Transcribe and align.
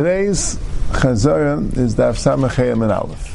Today's 0.00 0.56
Chazara 0.92 1.76
is 1.76 1.94
Daf 1.94 2.16
Samachayim 2.16 2.82
and 2.82 2.90
Aleph. 2.90 3.26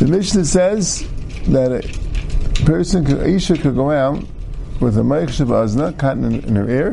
The 0.00 0.06
Mishnah 0.08 0.44
says 0.44 1.08
that 1.46 1.70
a 1.70 2.64
person, 2.64 3.04
could, 3.04 3.24
Isha 3.24 3.58
could 3.58 3.76
go 3.76 3.92
out 3.92 4.24
with 4.80 4.98
a 4.98 5.02
Maik 5.02 5.28
Azna, 5.28 5.96
cotton 5.96 6.24
in, 6.24 6.44
in 6.44 6.56
her 6.56 6.68
ear, 6.68 6.90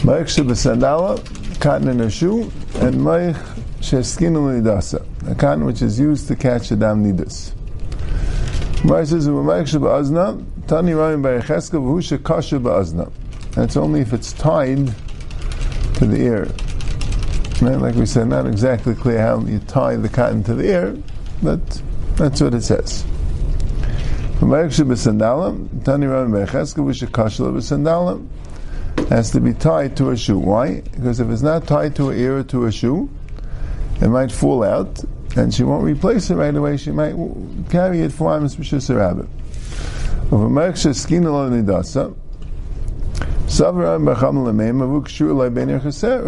Maik 0.00 0.24
Sandala, 0.30 1.20
cotton 1.60 1.88
in 1.88 1.98
her 1.98 2.08
shoe, 2.08 2.44
and 2.76 2.94
Maik 2.94 3.34
Sheskin 3.80 4.32
Nidasa, 4.32 5.04
a 5.30 5.34
cotton 5.34 5.66
which 5.66 5.82
is 5.82 6.00
used 6.00 6.26
to 6.28 6.36
catch 6.36 6.70
a 6.70 6.76
dam 6.76 7.04
nidus. 7.04 7.52
Mar 8.82 9.04
says, 9.04 9.28
Maik 9.28 9.66
Azna, 9.66 10.42
Tani 10.68 10.94
Rami 10.94 11.22
Bayecheska, 11.22 11.72
Vahusha 11.72 12.24
Kasha 12.24 12.58
Ba'azna. 12.58 13.12
That's 13.50 13.76
only 13.76 14.00
if 14.00 14.14
it's 14.14 14.32
tied 14.32 14.94
to 15.94 16.06
the 16.06 16.20
ear. 16.20 16.48
Right? 17.60 17.78
Like 17.80 17.94
we 17.94 18.06
said, 18.06 18.28
not 18.28 18.46
exactly 18.46 18.94
clear 18.94 19.20
how 19.20 19.40
you 19.40 19.58
tie 19.60 19.96
the 19.96 20.08
cotton 20.08 20.42
to 20.44 20.54
the 20.54 20.64
ear, 20.64 20.96
but 21.42 21.82
that's 22.16 22.40
what 22.40 22.54
it 22.54 22.62
says. 22.62 23.04
Has 29.08 29.30
to 29.30 29.40
be 29.40 29.52
tied 29.54 29.96
to 29.96 30.10
a 30.10 30.16
shoe. 30.16 30.38
Why? 30.38 30.80
Because 30.80 31.20
if 31.20 31.28
it's 31.30 31.42
not 31.42 31.66
tied 31.66 31.96
to 31.96 32.10
an 32.10 32.18
ear 32.18 32.38
or 32.38 32.42
to 32.44 32.66
a 32.66 32.72
shoe, 32.72 33.08
it 34.00 34.08
might 34.08 34.32
fall 34.32 34.64
out, 34.64 35.02
and 35.36 35.54
she 35.54 35.62
won't 35.62 35.84
replace 35.84 36.30
it 36.30 36.34
right 36.34 36.54
away. 36.54 36.76
She 36.76 36.90
might 36.90 37.14
carry 37.70 38.00
it 38.00 38.12
for 38.12 38.36
Amos 38.36 38.56
B'Shus 38.56 38.94
Rabbit. 38.94 39.26
Savra 40.30 40.50
Mecham 40.50 42.16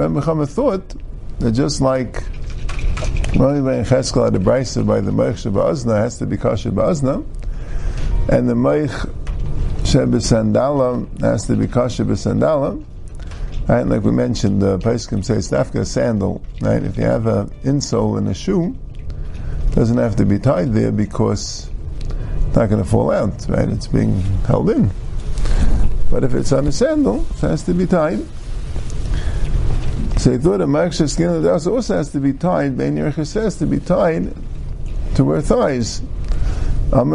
Mecham 0.08 0.46
thought 0.46 0.94
that 1.38 1.52
just 1.52 1.80
like 1.80 2.22
Rami 3.36 3.60
Ben 3.62 3.84
Cheskel 3.84 4.24
had 4.24 4.34
a 4.34 4.38
brisa 4.38 4.86
by 4.86 5.00
the 5.00 5.10
Meich 5.10 5.34
Shabazna 5.34 5.98
has 5.98 6.18
to 6.18 6.26
be 6.26 6.36
Kasha 6.36 6.70
Ba'azna, 6.70 7.24
and 8.28 8.48
the 8.48 8.54
Meich 8.54 8.90
Shebesandala 9.82 11.20
has 11.20 11.46
to 11.46 11.56
be 11.56 11.66
Kasha 11.66 12.04
Besandala. 12.04 12.84
Right, 13.68 13.84
like 13.84 14.02
we 14.02 14.12
mentioned, 14.12 14.62
the 14.62 14.78
Paiskim 14.78 15.24
says 15.24 15.50
Stafka 15.50 15.84
sandal. 15.84 16.40
Right, 16.60 16.84
if 16.84 16.96
you 16.96 17.02
have 17.02 17.26
an 17.26 17.50
insole 17.64 18.16
in 18.16 18.28
a 18.28 18.34
shoe, 18.34 18.76
it 18.98 19.74
doesn't 19.74 19.98
have 19.98 20.14
to 20.16 20.24
be 20.24 20.38
tied 20.38 20.72
there 20.72 20.92
because 20.92 21.68
it's 22.46 22.56
not 22.56 22.68
going 22.68 22.80
to 22.80 22.88
fall 22.88 23.10
out. 23.10 23.44
Right, 23.48 23.68
it's 23.68 23.88
being 23.88 24.20
held 24.46 24.70
in. 24.70 24.92
But 26.10 26.24
if 26.24 26.34
it's 26.34 26.52
on 26.52 26.66
a 26.66 26.72
sandal, 26.72 27.26
it 27.30 27.40
has 27.40 27.62
to 27.64 27.74
be 27.74 27.86
tied. 27.86 28.20
So 30.18 30.32
he 30.32 30.38
thought 30.38 30.60
a 30.60 30.66
maksha 30.66 31.08
skin 31.08 31.30
of 31.30 31.42
the 31.42 31.52
also 31.52 31.96
has 31.96 32.10
to 32.12 32.20
be 32.20 32.32
tied, 32.32 32.76
Ben 32.76 32.96
has 32.96 33.56
to 33.58 33.66
be 33.66 33.78
tied 33.80 34.34
to 35.16 35.30
her 35.30 35.40
thighs. 35.40 36.02
Even 36.92 37.12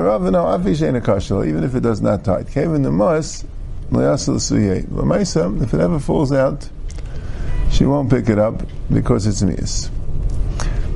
if 1.64 1.76
it 1.76 1.80
does 1.80 2.02
not 2.02 2.24
tie. 2.26 2.44
Kevin 2.44 2.82
the 2.82 2.92
mas, 2.92 3.46
if 3.94 5.74
it 5.74 5.80
ever 5.80 6.00
falls 6.00 6.32
out, 6.32 6.70
she 7.72 7.86
won't 7.86 8.10
pick 8.10 8.30
it 8.30 8.38
up 8.38 8.64
because 8.94 9.26
it's 9.26 9.42
mias. 9.42 9.90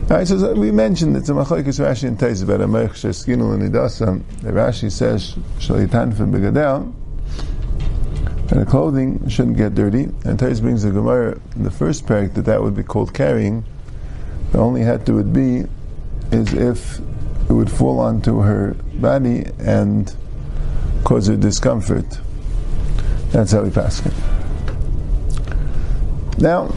Right, 0.07 0.27
so 0.27 0.51
uh, 0.51 0.53
we 0.53 0.71
mentioned 0.71 1.17
it's 1.17 1.29
a 1.29 1.31
machlekes 1.31 1.79
Rashi 1.79 2.07
and 2.07 2.19
Teis 2.19 2.43
about 2.43 2.61
a 2.61 2.67
mechsher 2.67 3.09
skinu 3.09 3.55
and 3.55 3.73
idasa. 3.73 4.19
Rashi 4.41 4.91
says 4.91 5.33
shalitan 5.57 6.16
for 6.16 6.25
begadel 6.25 6.93
and 8.51 8.61
the 8.61 8.65
clothing 8.65 9.27
shouldn't 9.27 9.57
get 9.57 9.73
dirty. 9.73 10.03
And 10.23 10.38
Tais 10.38 10.59
brings 10.59 10.83
the 10.83 10.91
Gemara 10.91 11.39
the 11.55 11.71
first 11.71 12.05
parak 12.05 12.35
that 12.35 12.45
that 12.45 12.61
would 12.61 12.75
be 12.75 12.83
called 12.83 13.13
carrying. 13.13 13.65
The 14.51 14.59
only 14.59 14.81
hat 14.81 15.05
to 15.07 15.13
would 15.13 15.33
be 15.33 15.65
is 16.31 16.53
if 16.53 16.99
it 17.49 17.53
would 17.53 17.71
fall 17.71 17.99
onto 17.99 18.41
her 18.41 18.75
body 18.95 19.45
and 19.59 20.16
cause 21.03 21.28
her 21.28 21.35
discomfort. 21.35 22.05
That's 23.31 23.51
how 23.51 23.63
we 23.63 23.72
pass 23.72 24.05
it. 24.05 24.13
Now, 26.38 26.67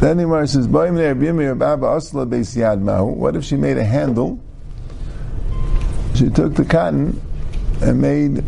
then 0.00 0.18
the 0.18 0.22
Gemara 0.24 0.46
says, 0.46 0.68
What 0.68 0.94
if 3.36 3.44
she 3.44 3.56
made 3.56 3.78
a 3.78 3.84
handle? 3.84 4.40
She 6.14 6.30
took 6.30 6.54
the 6.54 6.64
cotton 6.64 7.20
and 7.80 8.00
made 8.00 8.44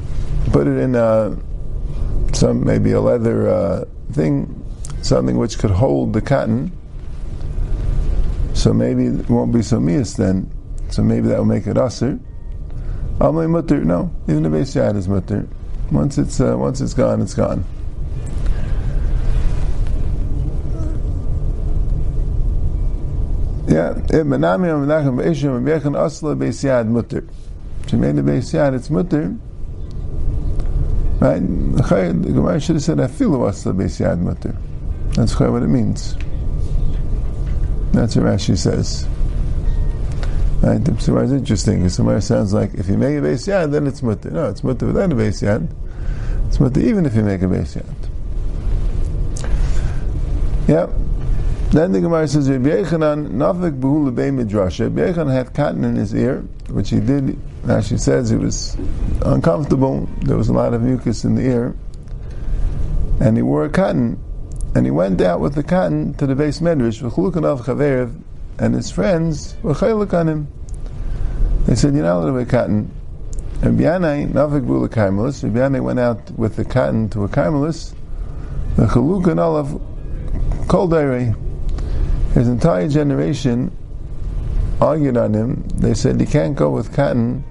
put 0.52 0.66
it 0.66 0.78
in 0.78 0.94
a, 0.94 1.36
some 2.32 2.64
maybe 2.64 2.92
a 2.92 3.00
leather 3.00 3.48
uh, 3.48 3.84
thing, 4.12 4.64
something 5.02 5.38
which 5.38 5.58
could 5.58 5.70
hold 5.70 6.12
the 6.12 6.20
cotton. 6.20 6.72
So 8.54 8.72
maybe 8.74 9.06
it 9.06 9.28
won't 9.28 9.52
be 9.52 9.62
so 9.62 9.80
mias 9.80 10.14
then. 10.14 10.50
So 10.90 11.02
maybe 11.02 11.28
that 11.28 11.38
will 11.38 11.44
make 11.44 11.66
it 11.66 11.78
aser. 11.78 12.18
Amli 13.18 13.48
mutter, 13.48 13.84
no, 13.84 14.10
even 14.28 14.42
the 14.42 14.50
base 14.50 14.74
yad 14.74 14.96
is 14.96 15.08
mutter. 15.08 15.46
Once 15.92 16.18
it's 16.18 16.40
uh, 16.40 16.56
once 16.56 16.80
it's 16.80 16.94
gone, 16.94 17.20
it's 17.20 17.34
gone. 17.34 17.64
Yeah, 23.70 23.90
if 23.96 24.26
Menami 24.26 24.66
Menachem 24.66 25.22
Beishim 25.22 25.62
Bechan 25.62 25.94
Asla 25.94 26.36
Beis 26.36 26.64
Yad 26.64 26.88
Mutter. 26.88 27.24
She 27.86 27.94
made 27.94 28.16
the 28.16 28.22
Beis 28.22 28.52
Yad, 28.52 28.74
it's 28.74 28.90
mutter. 28.90 29.36
Right? 31.20 31.38
The 31.40 32.32
Gemara 32.32 32.58
should 32.60 32.76
have 32.76 32.82
said 32.82 32.98
afilu 32.98 33.46
asla 33.48 33.74
yad 33.74 34.20
mutter. 34.20 34.56
That's 35.10 35.38
what 35.38 35.62
it 35.62 35.68
means. 35.68 36.16
That's 37.92 38.16
what 38.16 38.24
Rashi 38.24 38.56
says. 38.56 39.06
Right? 40.62 40.82
The 40.82 40.92
Gemara 40.92 41.24
is 41.24 41.32
interesting. 41.32 41.82
The 41.82 41.90
Gemara 41.94 42.22
sounds 42.22 42.54
like 42.54 42.72
if 42.74 42.88
you 42.88 42.96
make 42.96 43.18
a 43.18 43.20
beis 43.20 43.46
yad, 43.46 43.70
then 43.70 43.86
it's 43.86 44.02
mutter. 44.02 44.30
No, 44.30 44.48
it's 44.48 44.64
mutter 44.64 44.86
without 44.86 45.12
a 45.12 45.14
beis 45.14 45.42
yad. 45.42 45.68
It's 46.48 46.58
mutter 46.58 46.80
even 46.80 47.04
if 47.04 47.14
you 47.14 47.22
make 47.22 47.42
a 47.42 47.46
beis 47.46 47.76
yad. 47.76 47.84
Yep. 50.68 50.90
Then 51.72 51.92
the 51.92 52.00
Gemara 52.00 52.26
says, 52.26 52.50
Rabbi 52.50 52.68
Yechanan 52.68 53.30
nafik 53.30 53.78
behu 53.78 54.10
lebei 54.10 54.32
midrasha. 54.34 54.84
Rabbi 54.84 55.12
Yechanan 55.12 55.32
had 55.32 55.54
cotton 55.54 55.84
in 55.84 55.94
his 55.94 56.12
ear, 56.14 56.44
which 56.68 56.90
he 56.90 56.98
did 56.98 57.38
now 57.64 57.80
she 57.80 57.98
says 57.98 58.32
it 58.32 58.38
was 58.38 58.76
uncomfortable. 59.24 60.08
There 60.22 60.36
was 60.36 60.48
a 60.48 60.52
lot 60.52 60.72
of 60.72 60.82
mucus 60.82 61.24
in 61.24 61.34
the 61.34 61.42
ear, 61.42 61.76
and 63.20 63.36
he 63.36 63.42
wore 63.42 63.66
a 63.66 63.68
cotton, 63.68 64.18
and 64.74 64.86
he 64.86 64.90
went 64.90 65.20
out 65.20 65.40
with 65.40 65.54
the 65.54 65.62
cotton 65.62 66.14
to 66.14 66.26
the 66.26 66.34
base 66.34 66.60
medrash. 66.60 67.00
Chaverev 67.02 68.20
and 68.58 68.74
his 68.74 68.90
friends 68.90 69.56
were 69.62 69.74
chaylik 69.74 70.12
on 70.14 70.28
him. 70.28 70.48
They 71.66 71.74
said, 71.74 71.94
"You're 71.94 72.04
not 72.04 72.16
allowed 72.16 72.26
to 72.26 72.32
wear 72.32 72.46
cotton." 72.46 72.90
And 73.62 73.78
Bianai 73.78 74.32
nafik 74.32 74.66
bula 74.66 74.88
karmelis. 74.88 75.48
Bianai 75.48 75.82
went 75.82 76.00
out 76.00 76.30
with 76.32 76.56
the 76.56 76.64
cotton 76.64 77.10
to 77.10 77.24
a 77.24 77.28
karmelis. 77.28 77.92
Olive 78.78 79.80
kol 80.66 80.88
His 82.34 82.48
entire 82.48 82.88
generation 82.88 83.76
argued 84.80 85.16
on 85.16 85.34
him. 85.34 85.64
They 85.74 85.94
said 85.94 86.20
he 86.20 86.26
can't 86.26 86.56
go 86.56 86.70
with 86.70 86.92
cotton 86.92 87.44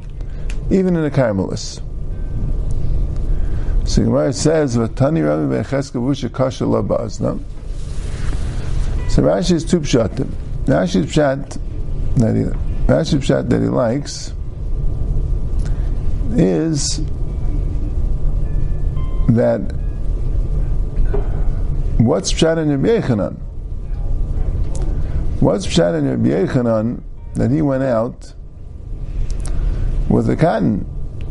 even 0.72 0.96
in 0.96 1.04
a 1.04 1.10
Carmelis. 1.10 1.82
So 3.86 4.04
Gemara 4.04 4.34
says, 4.34 4.78
"Vatani 4.78 5.28
Rami 5.28 5.56
becheska 5.56 6.00
vusha 6.00 6.32
kasha 6.32 6.66
lo 6.66 6.84
ba'azna." 6.84 7.40
So 9.10 9.24
Rashi 9.24 9.54
is 9.54 9.66
two 9.66 9.80
pshatim. 9.80 10.30
Rashi's 10.66 11.08
pshat 11.08 11.58
that 12.18 12.36
he 12.36 12.44
Rashi's 12.86 13.26
pshat 13.26 13.50
that 13.50 13.62
he 13.62 13.68
likes 13.68 14.34
is 16.36 17.02
that 19.30 19.60
what's 21.98 22.32
pshat 22.32 22.58
in 22.60 22.82
Rabbi? 22.82 23.49
What's 25.40 25.66
pshat 25.66 25.98
in 25.98 26.10
Rabbi 26.10 26.30
Yechanan 26.30 27.02
that 27.36 27.50
he 27.50 27.62
went 27.62 27.84
out 27.84 28.34
with 30.10 30.26
the 30.26 30.36
cotton. 30.36 30.86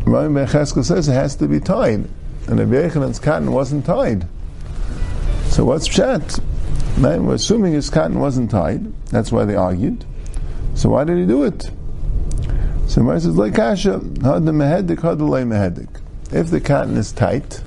Rami 0.06 0.34
Ben 0.34 0.66
says 0.66 1.08
it 1.08 1.12
has 1.12 1.36
to 1.36 1.48
be 1.48 1.60
tied, 1.60 2.08
and 2.46 2.58
Rabbi 2.58 2.88
Yechanan's 2.88 3.18
cotton 3.18 3.52
wasn't 3.52 3.84
tied. 3.84 4.26
So 5.48 5.66
what's 5.66 5.86
pshat? 5.86 6.42
Man, 6.96 7.26
we're 7.26 7.34
assuming 7.34 7.74
his 7.74 7.90
cotton 7.90 8.18
wasn't 8.18 8.50
tied. 8.50 8.90
That's 9.06 9.30
why 9.30 9.44
they 9.44 9.56
argued. 9.56 10.06
So 10.74 10.88
why 10.88 11.04
did 11.04 11.18
he 11.18 11.26
do 11.26 11.44
it? 11.44 11.70
So 12.86 13.02
Mar 13.02 13.20
says, 13.20 13.36
like 13.36 13.54
kasha, 13.54 13.98
mehedik. 13.98 16.00
If 16.32 16.50
the 16.50 16.60
cotton 16.60 16.96
is 16.96 17.12
tight 17.12 17.62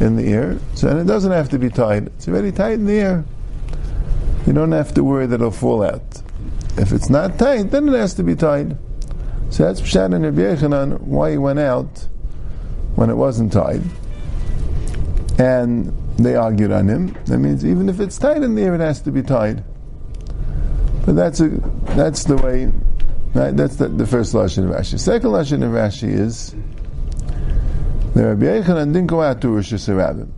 in 0.00 0.16
the 0.16 0.26
ear, 0.26 0.58
so 0.74 0.86
then 0.86 0.96
it 0.96 1.04
doesn't 1.04 1.32
have 1.32 1.50
to 1.50 1.58
be 1.58 1.68
tied. 1.68 2.06
It's 2.06 2.28
already 2.28 2.50
tight 2.50 2.72
in 2.72 2.86
the 2.86 2.94
ear. 2.94 3.24
You 4.50 4.54
don't 4.54 4.72
have 4.72 4.92
to 4.94 5.04
worry 5.04 5.28
that 5.28 5.36
it'll 5.36 5.52
fall 5.52 5.84
out. 5.84 6.22
If 6.76 6.90
it's 6.90 7.08
not 7.08 7.38
tight, 7.38 7.70
then 7.70 7.88
it 7.88 7.96
has 7.96 8.14
to 8.14 8.24
be 8.24 8.34
tied. 8.34 8.76
So 9.50 9.62
that's 9.62 9.80
Pshat 9.80 10.12
and 10.12 10.24
Rabbi 10.24 10.96
why 10.96 11.30
he 11.30 11.38
went 11.38 11.60
out 11.60 12.08
when 12.96 13.10
it 13.10 13.14
wasn't 13.14 13.52
tied. 13.52 13.82
And 15.38 15.96
they 16.16 16.34
argued 16.34 16.72
on 16.72 16.88
him. 16.88 17.16
That 17.26 17.38
means 17.38 17.64
even 17.64 17.88
if 17.88 18.00
it's 18.00 18.18
tied 18.18 18.42
in 18.42 18.56
there, 18.56 18.74
it 18.74 18.80
has 18.80 19.00
to 19.02 19.12
be 19.12 19.22
tied. 19.22 19.62
But 21.06 21.14
that's 21.14 21.38
a 21.38 21.50
that's 21.94 22.24
the 22.24 22.34
way. 22.34 22.72
Right? 23.32 23.56
That's 23.56 23.76
the, 23.76 23.86
the 23.86 24.04
first 24.04 24.34
lashon 24.34 24.64
of 24.64 24.74
Rashi. 24.74 24.98
Second 24.98 25.30
lashon 25.30 25.62
of 25.62 25.70
Rashi 25.70 26.12
is 26.12 26.56
the 28.16 28.26
Rabbi 28.26 28.46
Yechanan 28.46 28.92
didn't 28.94 29.06
go 29.06 29.22
out 29.22 29.42
to 29.42 29.48
Rosh 29.50 29.72
Hashanah. 29.72 30.28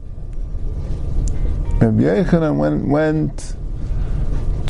Rabbi 1.80 2.02
Yechanan 2.02 2.58
went, 2.58 2.86
went 2.86 3.56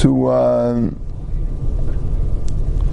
to 0.02 0.26
uh, 0.26 0.90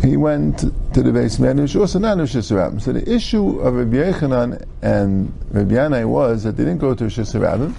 he 0.04 0.16
went 0.16 0.60
to 0.60 1.02
the 1.02 1.12
base 1.12 1.38
medrash, 1.38 1.78
also 1.80 1.98
not 1.98 2.20
Rosh 2.20 2.36
Hashanah. 2.36 2.80
So 2.82 2.94
the 2.94 3.12
issue 3.12 3.60
of 3.62 3.74
Rabbi 3.74 3.98
Yechanan 3.98 4.64
and 4.84 5.34
Rabbi 5.50 5.74
Yanai 5.74 6.08
was 6.08 6.44
that 6.44 6.56
they 6.56 6.66
didn't 6.66 6.80
go 6.80 6.94
to 6.94 7.06
Rosh 7.06 7.18
Hashanah. 7.18 7.74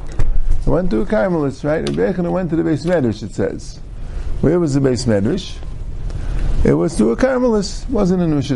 They 0.65 0.71
went 0.71 0.91
to 0.91 1.03
a 1.03 1.07
Carmelis, 1.07 1.63
right? 1.63 1.89
Rabbi 1.89 2.13
Yechanan 2.13 2.33
went 2.33 2.51
to 2.51 2.57
the 2.57 2.65
base 2.65 2.85
medrash. 2.85 3.23
It 3.23 3.33
says, 3.33 3.79
where 4.41 4.59
was 4.59 4.75
the 4.75 4.81
base 4.81 5.05
medrash? 5.05 5.57
It 6.65 6.75
was 6.75 6.97
to 6.97 7.13
a 7.13 7.17
Carmelis. 7.17 7.89
Wasn't 7.89 8.21
in 8.21 8.35
Rosh. 8.35 8.49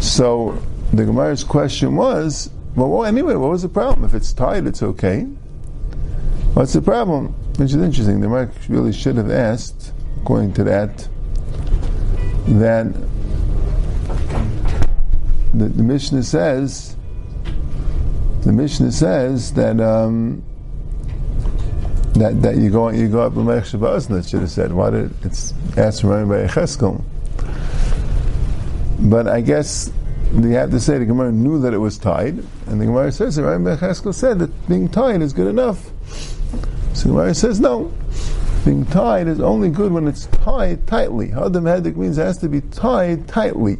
So 0.00 0.62
the 0.94 1.04
Gemara's 1.04 1.44
question 1.44 1.94
was, 1.94 2.48
well, 2.74 3.04
anyway, 3.04 3.34
what 3.34 3.50
was 3.50 3.60
the 3.60 3.68
problem? 3.68 4.04
If 4.06 4.14
it's 4.14 4.32
tied, 4.32 4.66
it's 4.66 4.82
okay. 4.82 5.24
What's 6.54 6.72
the 6.72 6.80
problem? 6.80 7.34
Which 7.56 7.70
is 7.70 7.76
interesting. 7.76 8.20
The 8.20 8.26
Gemara 8.26 8.50
really 8.68 8.92
should 8.92 9.16
have 9.16 9.30
asked, 9.30 9.92
according 10.20 10.54
to 10.54 10.64
that, 10.64 11.08
that 12.46 12.92
the, 15.54 15.68
the 15.68 15.82
Mishnah 15.82 16.22
says, 16.22 16.96
the 18.42 18.52
Mishnah 18.52 18.90
says 18.90 19.52
that 19.52 19.80
um, 19.80 20.42
that 22.14 22.42
that 22.42 22.56
you 22.56 22.70
go 22.70 22.88
you 22.88 23.08
go 23.08 23.20
up 23.20 23.34
with 23.34 23.46
Melech 23.46 23.64
Shabazna. 23.64 24.20
It 24.20 24.28
should 24.28 24.40
have 24.40 24.50
said 24.50 24.72
why 24.72 24.90
did 24.90 25.14
it's 25.24 25.54
asked 25.76 26.00
from 26.00 26.28
by 26.28 26.46
Cheskel. 26.46 27.02
But 28.98 29.28
I 29.28 29.40
guess 29.40 29.92
you 30.34 30.48
have 30.50 30.70
to 30.70 30.80
say 30.80 30.98
the 30.98 31.04
Gemara 31.04 31.32
knew 31.32 31.60
that 31.60 31.74
it 31.74 31.78
was 31.78 31.98
tied, 31.98 32.38
and 32.66 32.80
the 32.80 32.86
Gemara 32.86 33.12
says 33.12 33.36
that 33.36 33.44
Rabbi 33.44 33.76
Cheskel 33.76 34.14
said 34.14 34.38
that 34.38 34.68
being 34.68 34.88
tied 34.88 35.22
is 35.22 35.32
good 35.32 35.46
enough. 35.48 35.90
So 36.94 37.08
Gemara 37.08 37.34
says 37.34 37.60
no. 37.60 37.92
Being 38.64 38.86
tied 38.86 39.26
is 39.26 39.40
only 39.40 39.70
good 39.70 39.92
when 39.92 40.06
it's 40.06 40.26
tied 40.26 40.86
tightly. 40.86 41.28
Hadam 41.28 41.64
Hedik 41.64 41.96
means 41.96 42.18
it 42.18 42.22
has 42.22 42.38
to 42.38 42.48
be 42.48 42.60
tied 42.60 43.26
tightly. 43.26 43.78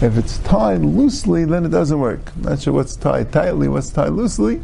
If 0.00 0.16
it's 0.16 0.38
tied 0.38 0.80
loosely, 0.80 1.44
then 1.44 1.64
it 1.64 1.68
doesn't 1.68 2.00
work. 2.00 2.34
Not 2.38 2.62
sure 2.62 2.72
what's 2.72 2.96
tied 2.96 3.32
tightly, 3.32 3.68
what's 3.68 3.90
tied 3.90 4.10
loosely. 4.10 4.60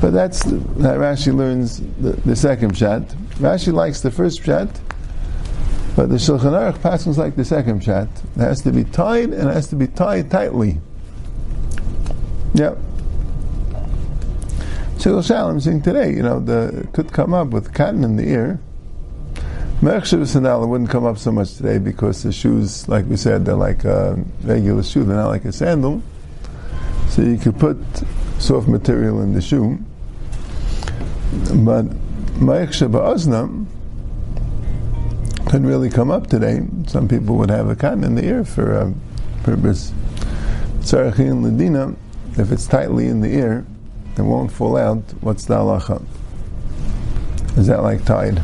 But 0.00 0.10
that's 0.10 0.42
that 0.42 0.98
Rashi 0.98 1.34
learns 1.34 1.80
the, 2.00 2.12
the 2.12 2.36
second 2.36 2.76
shot. 2.76 3.02
Rashi 3.36 3.72
likes 3.72 4.00
the 4.00 4.10
first 4.10 4.42
shot, 4.42 4.68
but 5.96 6.08
the 6.08 6.16
Shulchan 6.16 6.52
Aruch 6.52 6.82
passes 6.82 7.16
like 7.16 7.36
the 7.36 7.44
second 7.44 7.82
shot. 7.82 8.08
It 8.36 8.40
has 8.40 8.60
to 8.62 8.72
be 8.72 8.84
tied 8.84 9.30
and 9.30 9.48
it 9.48 9.54
has 9.54 9.68
to 9.68 9.76
be 9.76 9.86
tied 9.86 10.30
tightly. 10.30 10.80
Yep. 12.54 12.76
I'm 15.06 15.60
saying 15.60 15.82
today, 15.82 16.14
you 16.14 16.22
know, 16.22 16.40
the 16.40 16.88
could 16.94 17.12
come 17.12 17.34
up 17.34 17.48
with 17.48 17.74
cotton 17.74 18.04
in 18.04 18.16
the 18.16 18.26
ear. 18.26 18.58
Merchshav 19.82 20.26
sandal 20.26 20.66
wouldn't 20.66 20.88
come 20.88 21.04
up 21.04 21.18
so 21.18 21.30
much 21.30 21.56
today 21.56 21.76
because 21.76 22.22
the 22.22 22.32
shoes, 22.32 22.88
like 22.88 23.04
we 23.04 23.16
said, 23.16 23.44
they're 23.44 23.54
like 23.54 23.84
a 23.84 24.18
regular 24.42 24.82
shoe. 24.82 25.04
They're 25.04 25.16
not 25.16 25.28
like 25.28 25.44
a 25.44 25.52
sandal. 25.52 26.02
So 27.10 27.20
you 27.20 27.36
could 27.36 27.58
put 27.58 27.76
soft 28.38 28.66
material 28.66 29.20
in 29.20 29.34
the 29.34 29.42
shoe. 29.42 29.78
But 31.52 31.84
Ma'echshav 32.40 32.92
Azna 32.92 33.66
could 35.50 35.66
really 35.66 35.90
come 35.90 36.10
up 36.10 36.28
today. 36.28 36.62
Some 36.86 37.08
people 37.08 37.36
would 37.36 37.50
have 37.50 37.68
a 37.68 37.76
cotton 37.76 38.04
in 38.04 38.14
the 38.14 38.24
ear 38.24 38.42
for 38.42 38.72
a 38.72 38.94
purpose. 39.42 39.92
Tzarachin 40.78 41.42
Ladina, 41.42 41.94
if 42.38 42.50
it's 42.50 42.66
tightly 42.66 43.08
in 43.08 43.20
the 43.20 43.28
ear, 43.28 43.66
it 44.16 44.22
won't 44.22 44.52
fall 44.52 44.76
out, 44.76 45.02
what's 45.20 45.44
the 45.46 45.56
halacha? 45.56 46.04
Is 47.56 47.66
that 47.66 47.82
like 47.82 48.04
tied? 48.04 48.36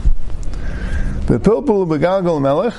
The 1.26 1.38
pilpul 1.38 1.86
begalgal 1.86 2.40
melech, 2.40 2.74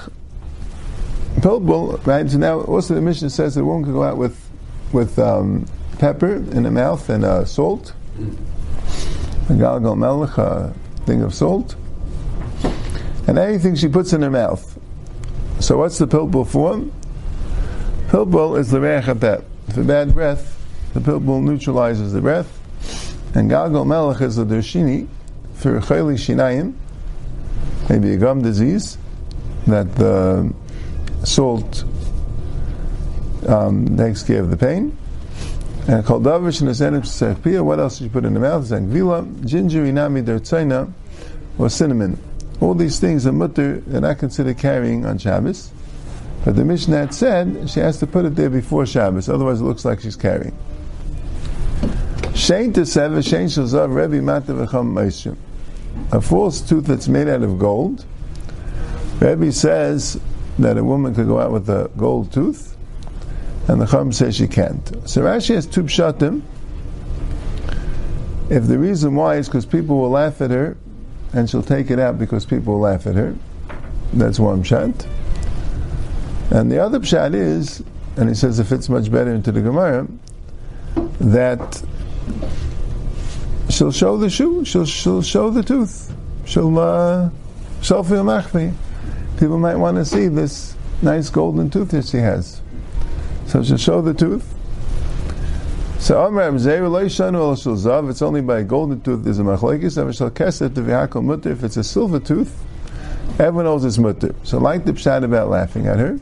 pilpul, 1.41 2.05
right? 2.05 2.29
So 2.29 2.37
now 2.37 2.61
also 2.61 2.95
the 2.95 3.01
Mishnah 3.01 3.29
says 3.29 3.57
one 3.57 3.83
could 3.83 3.93
go 3.93 4.03
out 4.03 4.17
with 4.17 4.49
with 4.91 5.17
um, 5.19 5.65
pepper 5.99 6.35
in 6.35 6.63
the 6.63 6.71
mouth 6.71 7.09
and 7.09 7.23
uh, 7.23 7.45
salt. 7.45 7.93
Begalgal 9.47 9.97
melech, 9.97 10.37
a 10.37 10.73
thing 11.05 11.21
of 11.21 11.33
salt, 11.33 11.75
and 13.27 13.37
anything 13.37 13.75
she 13.75 13.87
puts 13.87 14.11
in 14.11 14.21
her 14.21 14.29
mouth. 14.29 14.77
So 15.59 15.77
what's 15.77 15.97
the 15.97 16.07
pilpul 16.07 16.45
for? 16.45 16.75
Pilpul 18.07 18.57
is 18.57 18.69
the 18.71 18.81
reach 18.81 19.05
For 19.73 19.83
bad 19.83 20.13
breath, 20.13 20.57
the 20.93 20.99
pilpul 20.99 21.41
neutralizes 21.41 22.11
the 22.11 22.21
breath 22.21 22.60
and 23.33 23.49
Galgal 23.49 23.85
Melech 23.87 24.21
is 24.21 24.37
a 24.37 24.45
Dershini 24.45 25.07
for 25.53 25.79
Chayli 25.79 26.15
Shinayim, 26.15 26.73
maybe 27.89 28.13
a 28.13 28.17
gum 28.17 28.41
disease, 28.41 28.97
that 29.67 29.95
the 29.95 30.53
salt 31.23 31.85
um, 33.47 33.95
takes 33.95 34.23
care 34.23 34.41
of 34.41 34.49
the 34.49 34.57
pain. 34.57 34.97
And 35.87 36.05
called 36.05 36.23
Davish 36.23 36.61
and 36.61 36.69
Asenim 36.69 37.63
what 37.63 37.79
else 37.79 37.97
did 37.97 38.05
you 38.05 38.09
put 38.11 38.25
in 38.25 38.33
the 38.33 38.39
mouth? 38.39 38.65
Zangvila, 38.65 39.45
ginger, 39.45 39.83
inami, 39.83 40.23
dertzaina, 40.23 40.91
or 41.57 41.69
cinnamon. 41.69 42.19
All 42.59 42.75
these 42.75 42.99
things 42.99 43.25
are 43.25 43.31
mutter, 43.31 43.79
they're 43.79 44.01
not 44.01 44.19
considered 44.19 44.57
carrying 44.57 45.05
on 45.05 45.17
Shabbos. 45.17 45.71
But 46.43 46.55
the 46.55 46.65
Mishnah 46.65 47.11
said 47.13 47.69
she 47.69 47.79
has 47.79 47.99
to 47.99 48.07
put 48.07 48.25
it 48.25 48.35
there 48.35 48.49
before 48.49 48.85
Shabbos, 48.85 49.29
otherwise 49.29 49.61
it 49.61 49.63
looks 49.63 49.85
like 49.85 50.01
she's 50.01 50.15
carrying. 50.15 50.55
A 56.11 56.21
false 56.21 56.61
tooth 56.61 56.85
that's 56.85 57.07
made 57.07 57.27
out 57.27 57.43
of 57.43 57.59
gold. 57.59 58.03
Rebbe 59.19 59.51
says 59.51 60.19
that 60.57 60.77
a 60.77 60.83
woman 60.83 61.13
could 61.13 61.27
go 61.27 61.39
out 61.39 61.51
with 61.51 61.69
a 61.69 61.91
gold 61.97 62.33
tooth, 62.33 62.75
and 63.67 63.79
the 63.79 63.85
Chum 63.85 64.11
says 64.11 64.35
she 64.35 64.47
can't. 64.47 65.07
So 65.07 65.21
Rashi 65.21 65.53
has 65.53 65.67
two 65.67 65.83
pshatim. 65.83 66.41
If 68.49 68.65
the 68.65 68.79
reason 68.79 69.13
why 69.13 69.35
is 69.35 69.47
because 69.47 69.67
people 69.67 69.99
will 69.99 70.09
laugh 70.09 70.41
at 70.41 70.49
her, 70.49 70.77
and 71.33 71.47
she'll 71.47 71.61
take 71.61 71.91
it 71.91 71.99
out 71.99 72.17
because 72.17 72.45
people 72.45 72.73
will 72.73 72.81
laugh 72.81 73.05
at 73.05 73.13
her, 73.15 73.35
that's 74.13 74.39
one 74.39 74.63
pshat. 74.63 75.07
And 76.49 76.71
the 76.71 76.79
other 76.79 76.99
pshat 76.99 77.35
is, 77.35 77.83
and 78.17 78.27
he 78.27 78.35
says 78.35 78.59
it 78.59 78.65
fits 78.65 78.89
much 78.89 79.11
better 79.11 79.31
into 79.31 79.51
the 79.51 79.61
Gemara, 79.61 80.07
that 81.19 81.83
she'll 83.69 83.91
show 83.91 84.17
the 84.17 84.29
shoe, 84.29 84.65
she'll, 84.65 84.85
she'll 84.85 85.21
show 85.21 85.49
the 85.49 85.63
tooth, 85.63 86.13
she'll 86.45 86.77
uh, 86.77 87.29
feel 87.81 88.03
machmi. 88.23 88.73
People 89.39 89.57
might 89.57 89.75
want 89.75 89.97
to 89.97 90.05
see 90.05 90.27
this 90.27 90.75
nice 91.01 91.29
golden 91.29 91.69
tooth 91.69 91.89
that 91.91 92.05
she 92.05 92.17
has. 92.17 92.61
So 93.47 93.63
she'll 93.63 93.77
show 93.77 94.01
the 94.01 94.13
tooth. 94.13 94.53
So 95.99 96.21
Amr 96.23 96.51
Zav, 96.51 98.09
it's 98.09 98.21
only 98.21 98.41
by 98.41 98.59
a 98.59 98.63
golden 98.63 99.01
tooth 99.01 99.23
there's 99.23 99.39
a 99.39 99.43
machlekes. 99.43 99.97
If 101.45 101.63
it's 101.63 101.77
a 101.77 101.83
silver 101.83 102.19
tooth, 102.19 102.63
everyone 103.39 103.65
knows 103.65 103.85
it's 103.85 103.97
mutter. 103.97 104.33
So 104.43 104.57
like 104.57 104.85
the 104.85 104.93
pshat 104.93 105.23
about 105.23 105.49
laughing 105.49 105.87
at 105.87 105.99
her, 105.99 106.19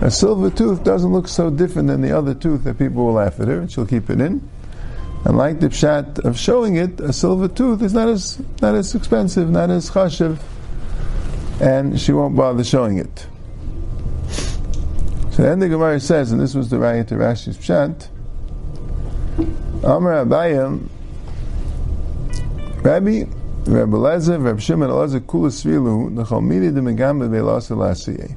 a 0.00 0.10
silver 0.10 0.48
tooth 0.48 0.84
doesn't 0.84 1.12
look 1.12 1.28
so 1.28 1.50
different 1.50 1.88
than 1.88 2.00
the 2.00 2.16
other 2.16 2.34
tooth 2.34 2.64
that 2.64 2.78
people 2.78 3.04
will 3.04 3.14
laugh 3.14 3.40
at 3.40 3.48
her, 3.48 3.60
and 3.60 3.70
she'll 3.70 3.86
keep 3.86 4.08
it 4.10 4.20
in. 4.20 4.48
And 5.24 5.36
like 5.36 5.60
the 5.60 5.68
pshat 5.68 6.24
of 6.24 6.38
showing 6.38 6.76
it, 6.76 7.00
a 7.00 7.12
silver 7.12 7.48
tooth 7.48 7.82
is 7.82 7.92
not 7.92 8.08
as 8.08 8.40
not 8.62 8.74
as 8.74 8.94
expensive, 8.94 9.50
not 9.50 9.70
as 9.70 9.90
chashiv, 9.90 10.38
and 11.60 12.00
she 12.00 12.12
won't 12.12 12.36
bother 12.36 12.64
showing 12.64 12.98
it. 12.98 13.26
So 15.32 15.42
then 15.42 15.58
the 15.60 15.68
Gemara 15.68 16.00
says, 16.00 16.32
and 16.32 16.40
this 16.40 16.54
was 16.54 16.68
the 16.68 16.76
raya 16.76 17.06
to 17.08 17.14
Rashi's 17.14 17.56
pshat, 17.56 18.08
Amar 19.84 20.24
Abayim, 20.24 20.88
Rabbi, 22.82 23.24
Rabbi 23.66 23.96
Lezer, 23.96 24.42
Rabbi 24.42 24.58
Shimon, 24.58 24.90
Elazar, 24.90 25.20
Kula 25.20 25.50
Svilu, 25.50 26.10
Nechal 26.10 26.42
Midi 26.42 26.70
de 26.70 26.80
Megam 26.80 27.20
Bevelas 27.20 27.70
Elasiyeh. 27.70 28.34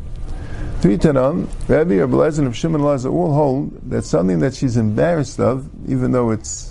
Three 0.82 0.98
Tanam, 0.98 1.48
Rabbi, 1.68 1.98
Rabbi 2.00 2.14
Lezer, 2.14 2.44
Rabbi 2.44 2.54
Shimon, 2.54 2.82
Elazar 2.82 3.12
all 3.12 3.34
hold 3.34 3.90
that 3.90 4.04
something 4.04 4.38
that 4.40 4.54
she's 4.54 4.78
embarrassed 4.78 5.40
of, 5.40 5.68
even 5.90 6.12
though 6.12 6.30
it's 6.30 6.71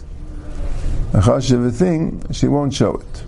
a 1.13 1.19
chashiv 1.19 1.75
thing, 1.75 2.23
she 2.33 2.49
won't 2.49 2.75
show 2.75 2.95
it. 2.95 3.25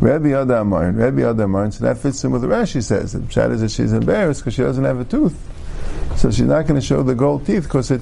Rabbi 0.00 0.32
Adamar, 0.32 0.90
Rabbi 0.92 1.22
Adamar, 1.22 1.70
so 1.70 1.84
that 1.84 1.98
fits 1.98 2.24
in 2.24 2.30
with 2.30 2.42
what 2.42 2.52
Rashi 2.52 2.82
says. 2.82 3.12
The 3.12 3.18
pshat 3.20 3.52
is 3.52 3.60
that 3.60 3.70
she's 3.70 3.92
embarrassed 3.92 4.40
because 4.40 4.54
she 4.54 4.62
doesn't 4.62 4.84
have 4.84 4.98
a 4.98 5.04
tooth. 5.04 5.38
So 6.16 6.30
she's 6.30 6.46
not 6.46 6.66
going 6.66 6.80
to 6.80 6.86
show 6.86 7.02
the 7.02 7.14
gold 7.14 7.46
teeth 7.46 7.64
because 7.64 7.90
it, 7.90 8.00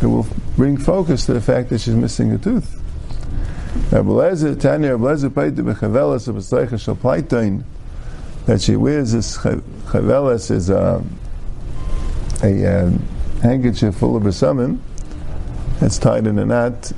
it 0.00 0.06
will 0.06 0.26
bring 0.56 0.76
focus 0.76 1.26
to 1.26 1.34
the 1.34 1.40
fact 1.40 1.70
that 1.70 1.80
she's 1.80 1.94
missing 1.94 2.30
a 2.32 2.38
tooth. 2.38 2.80
The 3.90 4.00
a 4.00 4.04
that 8.46 8.60
she 8.60 8.76
wears 8.76 9.12
this 9.12 9.38
chavelas 9.38 10.50
is 10.50 10.68
a, 10.70 11.02
a 12.42 12.66
uh, 12.66 12.90
handkerchief 13.40 13.96
full 13.96 14.16
of 14.16 14.22
besamim 14.22 14.78
that's 15.80 15.98
tied 15.98 16.26
in 16.26 16.38
a 16.38 16.44
knot, 16.44 16.92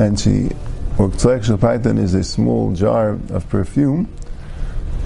and 0.00 0.18
she 0.18 0.50
or 0.98 1.08
tzlech 1.08 1.44
shel 1.44 1.58
plaitain 1.58 1.98
is 1.98 2.14
a 2.14 2.24
small 2.24 2.72
jar 2.72 3.10
of 3.10 3.48
perfume. 3.48 4.08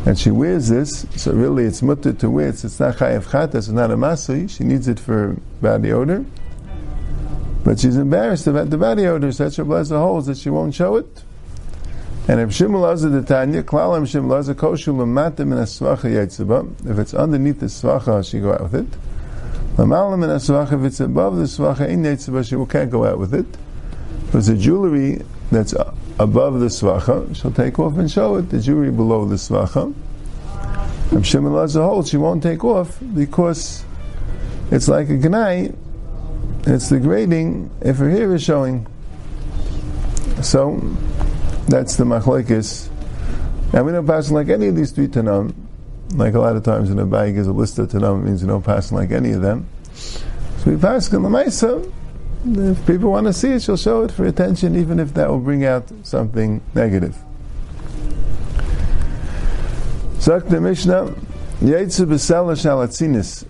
And 0.06 0.18
she 0.18 0.30
wears 0.30 0.68
this, 0.68 1.06
so 1.16 1.32
really 1.32 1.64
it's 1.64 1.82
mutter 1.82 2.12
to 2.12 2.30
wear 2.30 2.48
it. 2.48 2.62
It's 2.62 2.78
not 2.78 2.96
chayav 2.96 3.54
it's 3.54 3.68
not 3.68 3.90
a 3.90 3.96
masui. 3.96 4.50
She 4.50 4.62
needs 4.62 4.86
it 4.86 5.00
for 5.00 5.36
body 5.62 5.92
odor. 5.92 6.24
But 7.64 7.80
she's 7.80 7.96
embarrassed 7.96 8.46
about 8.46 8.70
the 8.70 8.76
body 8.76 9.06
odor, 9.06 9.32
such 9.32 9.58
a 9.58 9.64
blessed 9.64 9.92
holes 9.92 10.26
that 10.26 10.36
she 10.36 10.50
won't 10.50 10.74
show 10.74 10.96
it. 10.96 11.24
And 12.28 12.40
if 12.40 12.50
Shimulaza 12.50 13.10
the 13.10 13.22
Tanya, 13.22 13.62
Klalam 13.62 14.02
Shimulaza 14.02 14.54
Koshu 14.54 14.94
Lamatim 14.94 15.52
in 15.52 15.52
a 15.52 16.26
Yetzibah, 16.26 16.90
if 16.90 16.98
it's 16.98 17.14
underneath 17.14 17.60
the 17.60 17.66
Svacha, 17.66 18.28
she 18.28 18.40
go 18.40 18.52
out 18.52 18.62
with 18.62 18.74
it. 18.74 18.90
Lamalim 19.76 20.24
in 20.24 20.30
a 20.30 20.36
Svacha, 20.36 20.78
if 20.78 20.84
it's 20.84 21.00
above 21.00 21.36
the 21.36 21.44
Svacha 21.44 21.88
in 21.88 22.02
Yetzibah, 22.02 22.46
she 22.46 22.70
can't 22.70 22.90
go 22.90 23.04
out 23.06 23.18
with 23.18 23.34
it. 23.34 23.46
It's 24.34 24.48
a 24.48 24.56
jewelry 24.56 25.22
that's 25.52 25.74
above 26.18 26.58
the 26.58 26.66
Svacha, 26.66 27.34
she'll 27.36 27.52
take 27.52 27.78
off 27.78 27.96
and 27.98 28.10
show 28.10 28.36
it, 28.36 28.50
the 28.50 28.60
jewelry 28.60 28.90
below 28.90 29.24
the 29.24 29.36
Svacha. 29.36 29.94
If 31.12 31.22
Shimulaza 31.22 31.84
holds, 31.84 32.10
she 32.10 32.16
won't 32.16 32.42
take 32.42 32.64
off 32.64 32.98
because 33.14 33.84
it's 34.72 34.88
like 34.88 35.08
a 35.08 35.12
Gnai, 35.12 35.76
it's 36.66 36.88
degrading 36.88 37.70
if 37.80 37.98
her 37.98 38.10
hair 38.10 38.34
is 38.34 38.42
showing. 38.42 38.86
So 40.42 40.78
that's 41.68 41.96
the 41.96 42.04
machlekes. 42.04 42.88
And 43.72 43.86
we 43.86 43.92
don't 43.92 44.06
pass 44.06 44.30
like 44.30 44.48
any 44.48 44.66
of 44.66 44.76
these 44.76 44.90
three 44.90 45.08
tanam. 45.08 45.54
Like 46.14 46.34
a 46.34 46.40
lot 46.40 46.56
of 46.56 46.64
times 46.64 46.90
in 46.90 46.98
a 46.98 47.06
bag 47.06 47.36
is 47.36 47.46
a 47.46 47.52
list 47.52 47.78
of 47.78 47.88
tanam, 47.88 48.22
it 48.22 48.24
means 48.24 48.42
you 48.42 48.48
don't 48.48 48.64
pass 48.64 48.90
like 48.90 49.10
any 49.10 49.32
of 49.32 49.42
them. 49.42 49.68
So 49.94 50.70
we 50.70 50.76
pass 50.76 51.12
in 51.12 51.22
the 51.22 51.28
Maisa. 51.28 51.92
If 52.46 52.86
people 52.86 53.10
want 53.10 53.26
to 53.26 53.32
see 53.32 53.52
it, 53.52 53.62
she'll 53.62 53.76
show 53.76 54.02
it 54.02 54.12
for 54.12 54.26
attention, 54.26 54.76
even 54.76 55.00
if 55.00 55.14
that 55.14 55.30
will 55.30 55.40
bring 55.40 55.64
out 55.64 55.90
something 56.02 56.60
negative. 56.74 57.16
Zak 60.20 60.50
Mishnah, 60.50 61.14
Yaitzu 61.60 62.06
b'sela 62.06 62.54
shalatzinis. 62.54 63.46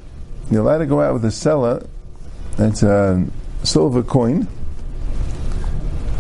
You're 0.51 0.63
allowed 0.63 0.79
to 0.79 0.87
go 0.87 1.01
out 1.01 1.15
with 1.15 1.25
a 1.25 1.31
seller 1.31 1.87
that's 2.57 2.83
a 2.85 3.27
silver 3.65 4.03
coin. 4.03 4.47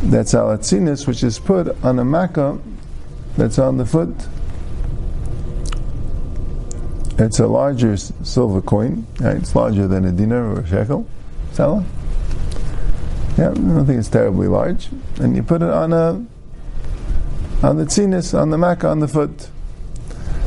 That's 0.02 0.34
alatzinis, 0.34 1.06
which 1.06 1.22
is 1.22 1.38
put 1.38 1.82
on 1.84 1.98
a 1.98 2.04
makkah 2.04 2.58
that's 3.36 3.58
on 3.58 3.76
the 3.76 3.86
foot. 3.86 4.14
It's 7.18 7.38
a 7.38 7.46
larger 7.46 7.96
silver 7.96 8.60
coin. 8.60 9.06
Right? 9.20 9.36
It's 9.36 9.54
larger 9.54 9.86
than 9.86 10.04
a 10.04 10.12
dinar 10.12 10.56
or 10.56 10.60
a 10.60 10.66
shekel. 10.66 11.06
Salah. 11.52 11.84
Yeah, 13.36 13.50
I 13.50 13.54
don't 13.54 13.86
think 13.86 13.98
it's 13.98 14.08
terribly 14.08 14.46
large. 14.46 14.88
And 15.18 15.34
you 15.34 15.42
put 15.42 15.62
it 15.62 15.70
on 15.70 15.92
a 15.92 16.24
on 17.64 17.76
the 17.78 17.84
tzinis, 17.84 18.38
on 18.38 18.50
the 18.50 18.58
makkah, 18.58 18.88
on 18.88 19.00
the 19.00 19.08
foot. 19.08 19.48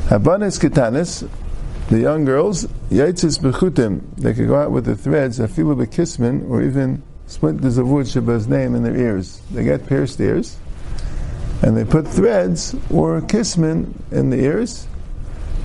Habanis 0.08 0.60
ketanis, 0.60 1.28
the 1.90 2.00
young 2.00 2.26
girls, 2.26 2.66
Yaitzis 2.90 3.40
Bechutim, 3.40 4.02
they 4.18 4.34
could 4.34 4.48
go 4.48 4.56
out 4.56 4.72
with 4.72 4.86
the 4.86 4.96
threads, 4.96 5.40
Afilu 5.40 5.84
Bekismin, 5.84 6.50
or 6.50 6.62
even 6.62 7.02
splinters 7.26 7.78
of 7.78 7.90
wood 7.90 8.06
Shabba's 8.06 8.48
name 8.48 8.76
in 8.76 8.84
their 8.84 8.96
ears. 8.96 9.42
They 9.52 9.64
get 9.64 9.86
pierced 9.88 10.20
ears, 10.22 10.58
and 11.62 11.76
they 11.76 11.84
put 11.84 12.08
threads 12.08 12.76
or 12.90 13.20
kismin 13.22 13.94
in 14.12 14.30
the 14.30 14.38
ears, 14.38 14.88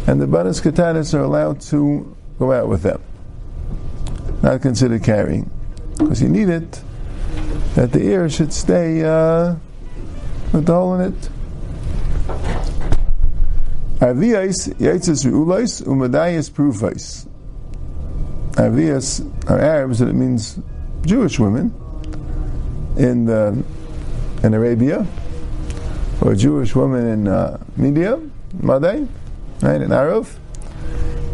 and 0.07 0.21
the 0.21 0.27
Banas 0.27 0.61
Katanis 0.61 1.13
are 1.15 1.23
allowed 1.23 1.61
to 1.63 2.17
go 2.39 2.53
out 2.53 2.69
with 2.69 2.83
them. 2.83 3.01
Not 4.43 4.63
considered 4.63 5.05
carrying, 5.05 5.51
because 5.99 6.23
you 6.23 6.29
need 6.29 6.49
it, 6.49 6.83
that 7.75 7.93
the 7.93 8.03
ear 8.03 8.29
should 8.29 8.53
stay 8.53 9.03
uh, 9.03 9.55
with 10.53 10.67
the 10.67 10.75
hole 10.75 10.95
in 10.95 11.13
it. 11.13 11.29
Aviyas 14.03 14.75
Yaitzis 14.75 15.25
Ru'ulais 15.25 15.81
Umadayas 15.85 16.51
Prufais. 16.51 17.25
Aviyas 18.57 19.25
are 19.49 19.61
Arabs 19.61 20.01
and 20.01 20.11
it 20.11 20.15
means 20.15 20.59
Jewish 21.07 21.39
women 21.39 21.73
in 22.99 23.27
the, 23.27 23.65
in 24.43 24.55
Arabia 24.55 25.07
or 26.21 26.35
Jewish 26.35 26.75
women 26.75 27.07
in 27.07 27.29
uh, 27.29 27.63
Media, 27.77 28.21
Madai, 28.61 29.07
right, 29.63 29.81
in 29.81 29.93
Arab. 29.93 30.27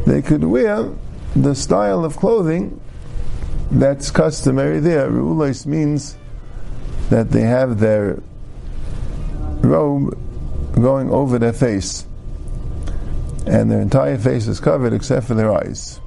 They 0.06 0.20
could 0.20 0.44
wear 0.44 0.90
the 1.34 1.54
style 1.54 2.04
of 2.04 2.16
clothing 2.18 2.78
that's 3.70 4.10
customary 4.10 4.80
there. 4.80 5.10
Ru'ulais 5.10 5.64
means 5.64 6.17
that 7.10 7.30
they 7.30 7.42
have 7.42 7.78
their 7.80 8.22
robe 9.62 10.16
going 10.74 11.10
over 11.10 11.38
their 11.38 11.52
face 11.52 12.06
and 13.48 13.70
their 13.70 13.80
entire 13.80 14.18
face 14.18 14.46
is 14.46 14.60
covered 14.60 14.92
except 14.92 15.26
for 15.26 15.34
their 15.34 15.52
eyes. 15.52 16.00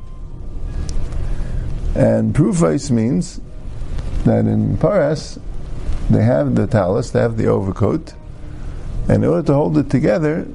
And 1.96 2.34
prufais 2.34 2.92
means 2.92 3.42
that 4.26 4.46
in 4.46 4.78
Paras 4.78 5.40
they 6.10 6.24
have 6.24 6.56
the 6.56 6.68
talus, 6.68 7.12
they 7.12 7.20
have 7.20 7.38
the 7.38 7.48
overcoat, 7.48 8.14
and 9.10 9.24
in 9.24 9.30
order 9.30 9.48
to 9.48 9.54
hold 9.54 9.78
it 9.78 9.90
together, 9.90 10.48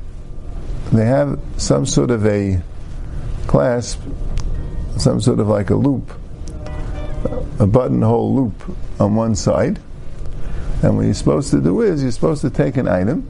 they 0.93 1.05
have 1.05 1.41
some 1.57 1.87
sort 1.87 2.11
of 2.11 2.25
a 2.27 2.63
clasp, 3.47 4.01
some 4.97 5.21
sort 5.21 5.41
of 5.41 5.49
like 5.49 5.71
a 5.71 5.75
loop, 5.75 6.11
a 7.59 7.67
buttonhole 7.67 8.35
loop 8.35 8.77
on 9.01 9.17
one 9.17 9.35
side. 9.35 9.81
And 10.83 10.97
what 10.97 11.05
you're 11.05 11.15
supposed 11.15 11.51
to 11.51 11.61
do 11.61 11.81
is 11.81 12.03
you're 12.03 12.13
supposed 12.13 12.43
to 12.43 12.51
take 12.51 12.77
an 12.77 12.87
item 12.87 13.29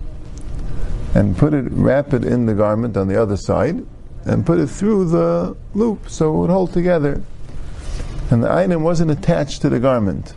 and 1.14 1.36
put 1.36 1.54
it, 1.54 1.64
wrap 1.70 2.12
it 2.12 2.24
in 2.24 2.46
the 2.46 2.54
garment 2.54 2.96
on 2.96 3.08
the 3.08 3.20
other 3.20 3.36
side, 3.36 3.86
and 4.24 4.44
put 4.44 4.58
it 4.58 4.66
through 4.66 5.08
the 5.08 5.56
loop 5.74 6.08
so 6.08 6.34
it 6.34 6.38
would 6.38 6.50
hold 6.50 6.72
together. 6.72 7.22
And 8.30 8.42
the 8.42 8.52
item 8.52 8.82
wasn't 8.82 9.12
attached 9.12 9.62
to 9.62 9.68
the 9.68 9.78
garment. 9.78 10.34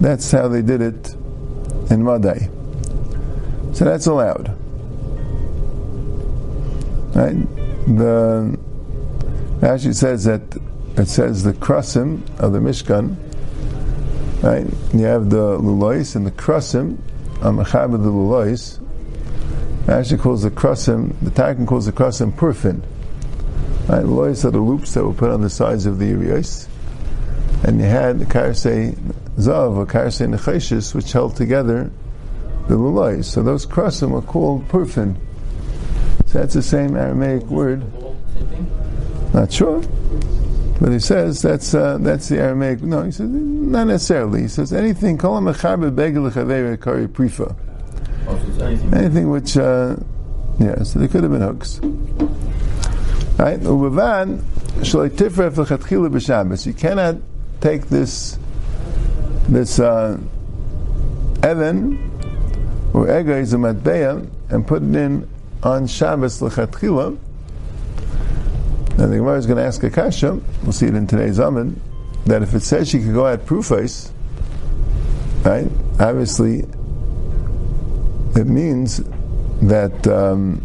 That's 0.00 0.30
how 0.30 0.48
they 0.48 0.60
did 0.60 0.82
it 0.82 1.14
in 1.90 2.04
Madai. 2.04 2.50
So 3.72 3.84
that's 3.84 4.06
allowed. 4.06 4.48
Right? 7.14 7.36
The 7.96 8.58
actually 9.62 9.94
says 9.94 10.24
that 10.24 10.42
it 10.96 11.08
says 11.08 11.42
the 11.42 11.54
krasim 11.54 12.20
of 12.38 12.52
the 12.52 12.58
Mishkan. 12.58 13.16
Right? 14.42 14.66
You 14.92 15.04
have 15.04 15.30
the 15.30 15.58
lulois 15.58 16.14
and 16.16 16.26
the 16.26 16.30
krasim 16.30 16.98
on 17.42 17.58
of 17.58 18.02
the 18.02 18.10
Lulois, 18.10 18.80
actually 19.88 20.18
calls 20.18 20.42
the 20.42 20.50
krasim, 20.50 21.14
the 21.22 21.30
Targum 21.30 21.66
calls 21.66 21.86
the 21.86 21.92
krasim 21.92 22.32
purfin. 22.32 22.82
Right, 23.88 24.04
Lulois 24.04 24.44
are 24.44 24.50
the 24.50 24.58
loops 24.58 24.94
that 24.94 25.04
were 25.04 25.12
put 25.12 25.30
on 25.30 25.42
the 25.42 25.50
sides 25.50 25.86
of 25.86 25.98
the 25.98 26.06
Urios. 26.06 26.68
And 27.62 27.78
you 27.78 27.86
had 27.86 28.18
the 28.18 28.24
Karsei 28.24 28.94
Zav 29.36 29.76
or 29.76 29.86
Karsei 29.86 30.34
Necheshis, 30.34 30.94
which 30.94 31.12
held 31.12 31.36
together 31.36 31.90
the 32.68 32.74
Lulois. 32.74 33.24
So 33.24 33.42
those 33.42 33.66
krasim 33.66 34.16
are 34.16 34.22
called 34.22 34.66
purfin. 34.68 35.16
So 36.26 36.40
that's 36.40 36.54
the 36.54 36.62
same 36.62 36.96
Aramaic 36.96 37.44
word. 37.44 37.84
Not 39.32 39.52
sure. 39.52 39.82
But 40.80 40.92
he 40.92 40.98
says 40.98 41.40
that's 41.40 41.74
uh, 41.74 41.98
that's 41.98 42.28
the 42.28 42.38
Aramaic. 42.38 42.82
No, 42.82 43.02
he 43.02 43.10
says 43.10 43.28
not 43.30 43.86
necessarily. 43.86 44.42
He 44.42 44.48
says 44.48 44.72
anything. 44.72 45.16
Prifa. 47.08 47.56
Anything 48.94 49.30
which, 49.30 49.56
uh, 49.56 49.96
yeah. 50.58 50.82
So 50.82 50.98
they 50.98 51.08
could 51.08 51.22
have 51.22 51.32
been 51.32 51.40
hooks. 51.40 51.80
Right? 53.38 53.62
You 56.66 56.74
cannot 56.74 57.16
take 57.60 57.86
this 57.86 58.38
this 59.48 59.78
uh, 59.78 60.18
evan 61.42 61.98
or 62.92 63.08
ega 63.10 63.36
is 63.36 63.52
a 63.52 63.58
and 64.50 64.66
put 64.66 64.82
it 64.82 64.94
in 64.94 65.28
on 65.62 65.86
Shabbos 65.86 66.40
lechatchila 66.40 67.16
and 68.98 69.12
the 69.12 69.16
Gemara 69.16 69.38
is 69.38 69.46
going 69.46 69.58
to 69.58 69.64
ask 69.64 69.82
a 69.82 69.90
kasha, 69.90 70.40
we'll 70.62 70.72
see 70.72 70.86
it 70.86 70.94
in 70.94 71.06
today's 71.06 71.38
Amid, 71.38 71.78
that 72.26 72.42
if 72.42 72.54
it 72.54 72.60
says 72.60 72.88
she 72.88 73.00
could 73.00 73.14
go 73.14 73.26
at 73.26 73.44
prufais, 73.44 74.10
right, 75.44 75.70
obviously 76.00 76.60
it 78.34 78.46
means 78.46 79.02
that 79.62 80.06
um, 80.06 80.62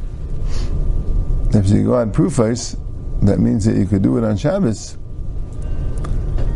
if 1.54 1.70
you 1.70 1.84
go 1.86 2.02
at 2.02 2.10
prufais, 2.10 2.78
that 3.22 3.40
means 3.40 3.66
that 3.66 3.76
you 3.76 3.86
could 3.86 4.02
do 4.02 4.18
it 4.18 4.24
on 4.24 4.38
Shabbos. 4.38 4.98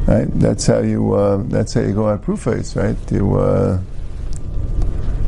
Right? 0.07 0.27
That's 0.39 0.67
how 0.67 0.79
you. 0.79 1.13
Uh, 1.13 1.43
that's 1.47 1.73
how 1.73 1.81
you 1.81 1.93
go 1.93 2.07
at 2.13 2.21
proof 2.21 2.41
face, 2.41 2.75
right? 2.75 2.95
You. 3.11 3.37
Uh, 3.37 3.79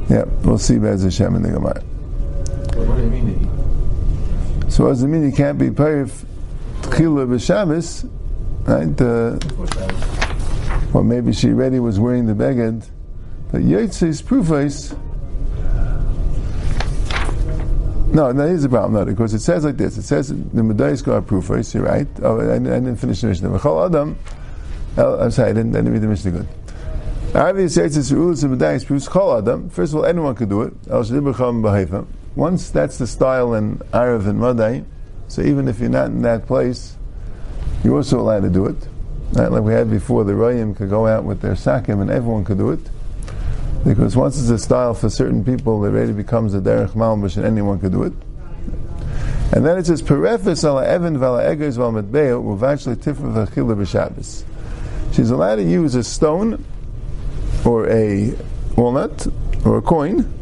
yeah, 0.07 0.23
we'll 0.43 0.59
see 0.59 0.77
Bez 0.77 1.03
Hashem 1.03 1.35
in 1.35 1.41
the 1.41 1.49
Gemara. 1.49 1.81
What 1.81 2.95
do 2.95 3.03
you 3.03 3.09
mean? 3.09 4.69
So 4.69 4.83
what 4.83 4.91
does 4.91 5.03
it 5.03 5.07
mean? 5.07 5.25
You 5.25 5.35
can't 5.35 5.57
be 5.57 5.69
parif 5.69 6.25
tchila 6.87 7.27
b'Shabbos, 7.27 8.09
right? 8.67 9.01
Uh, 9.01 9.37
well, 10.93 11.03
maybe 11.03 11.33
she 11.33 11.49
already 11.49 11.79
was 11.79 11.99
wearing 11.99 12.25
the 12.25 12.33
beged, 12.33 12.89
but 13.51 13.61
Yitzis 13.61 14.23
prufais. 14.23 14.97
No, 18.13 18.31
no, 18.31 18.45
is 18.45 18.63
a 18.63 18.69
problem. 18.69 18.93
No, 18.93 19.05
because 19.05 19.33
it 19.33 19.39
says 19.39 19.65
like 19.65 19.77
this. 19.77 19.97
It 19.97 20.03
says 20.03 20.29
the 20.29 20.61
medayis 20.61 21.03
go 21.03 21.21
prufais. 21.21 21.73
You're 21.73 21.83
right. 21.83 22.07
Oh, 22.23 22.39
I, 22.39 22.55
I 22.55 22.59
didn't 22.59 22.95
finish 22.95 23.21
the 23.21 23.27
Mishnah. 23.27 23.49
V'chol 23.49 23.85
adam. 23.85 24.17
Oh, 24.97 25.19
I'm 25.19 25.29
sorry, 25.29 25.51
I 25.51 25.53
didn't, 25.53 25.75
I 25.75 25.79
didn't 25.79 25.93
read 25.93 26.01
the 26.01 26.07
Mishnah 26.07 26.31
good. 26.31 26.47
Obviously, 27.35 27.83
it's 27.83 28.11
rules 28.11 28.43
of 28.43 28.51
medayis. 28.51 29.07
Kol 29.09 29.37
adam. 29.37 29.69
First 29.69 29.93
of 29.93 29.99
all, 29.99 30.05
anyone 30.05 30.33
could 30.35 30.49
do 30.49 30.61
it. 30.63 30.73
Once 32.35 32.69
that's 32.69 32.97
the 32.97 33.07
style 33.07 33.53
in 33.53 33.77
Arav 33.93 34.27
and 34.27 34.39
Madai, 34.39 34.83
so 35.27 35.41
even 35.41 35.67
if 35.67 35.79
you're 35.79 35.89
not 35.89 36.07
in 36.07 36.21
that 36.23 36.47
place, 36.47 36.95
you're 37.83 37.95
also 37.95 38.19
allowed 38.19 38.41
to 38.41 38.49
do 38.49 38.65
it. 38.65 38.87
Right? 39.33 39.51
Like 39.51 39.63
we 39.63 39.73
had 39.73 39.89
before, 39.89 40.23
the 40.23 40.33
Rayim 40.33 40.75
could 40.75 40.89
go 40.89 41.07
out 41.07 41.23
with 41.23 41.41
their 41.41 41.53
sakim 41.53 42.01
and 42.01 42.09
everyone 42.09 42.45
could 42.45 42.57
do 42.57 42.71
it. 42.71 42.79
Because 43.85 44.15
once 44.15 44.39
it's 44.39 44.49
a 44.49 44.57
style 44.57 44.93
for 44.93 45.09
certain 45.09 45.43
people, 45.43 45.83
it 45.85 45.91
really 45.91 46.13
becomes 46.13 46.53
a 46.53 46.59
derech 46.59 46.91
malmush 46.91 47.37
and 47.37 47.45
anyone 47.45 47.79
could 47.79 47.91
do 47.91 48.03
it. 48.03 48.13
And 49.53 49.65
then 49.65 49.77
it 49.77 49.85
says, 49.85 50.01
Perefis 50.01 50.65
ala 50.65 50.85
evan 50.85 51.17
vala 51.17 51.43
egers 51.43 51.77
val 51.77 51.91
medbeo 51.91 52.43
uvachli 52.43 52.95
tifra 52.95 53.47
v'achila 53.47 53.75
b'shabbos. 53.77 54.43
She's 55.13 55.29
allowed 55.29 55.55
to 55.55 55.63
use 55.63 55.95
a 55.95 56.03
stone 56.03 56.63
or 57.65 57.89
a 57.89 58.33
walnut 58.75 59.27
or 59.65 59.77
a 59.77 59.81
coin, 59.81 60.33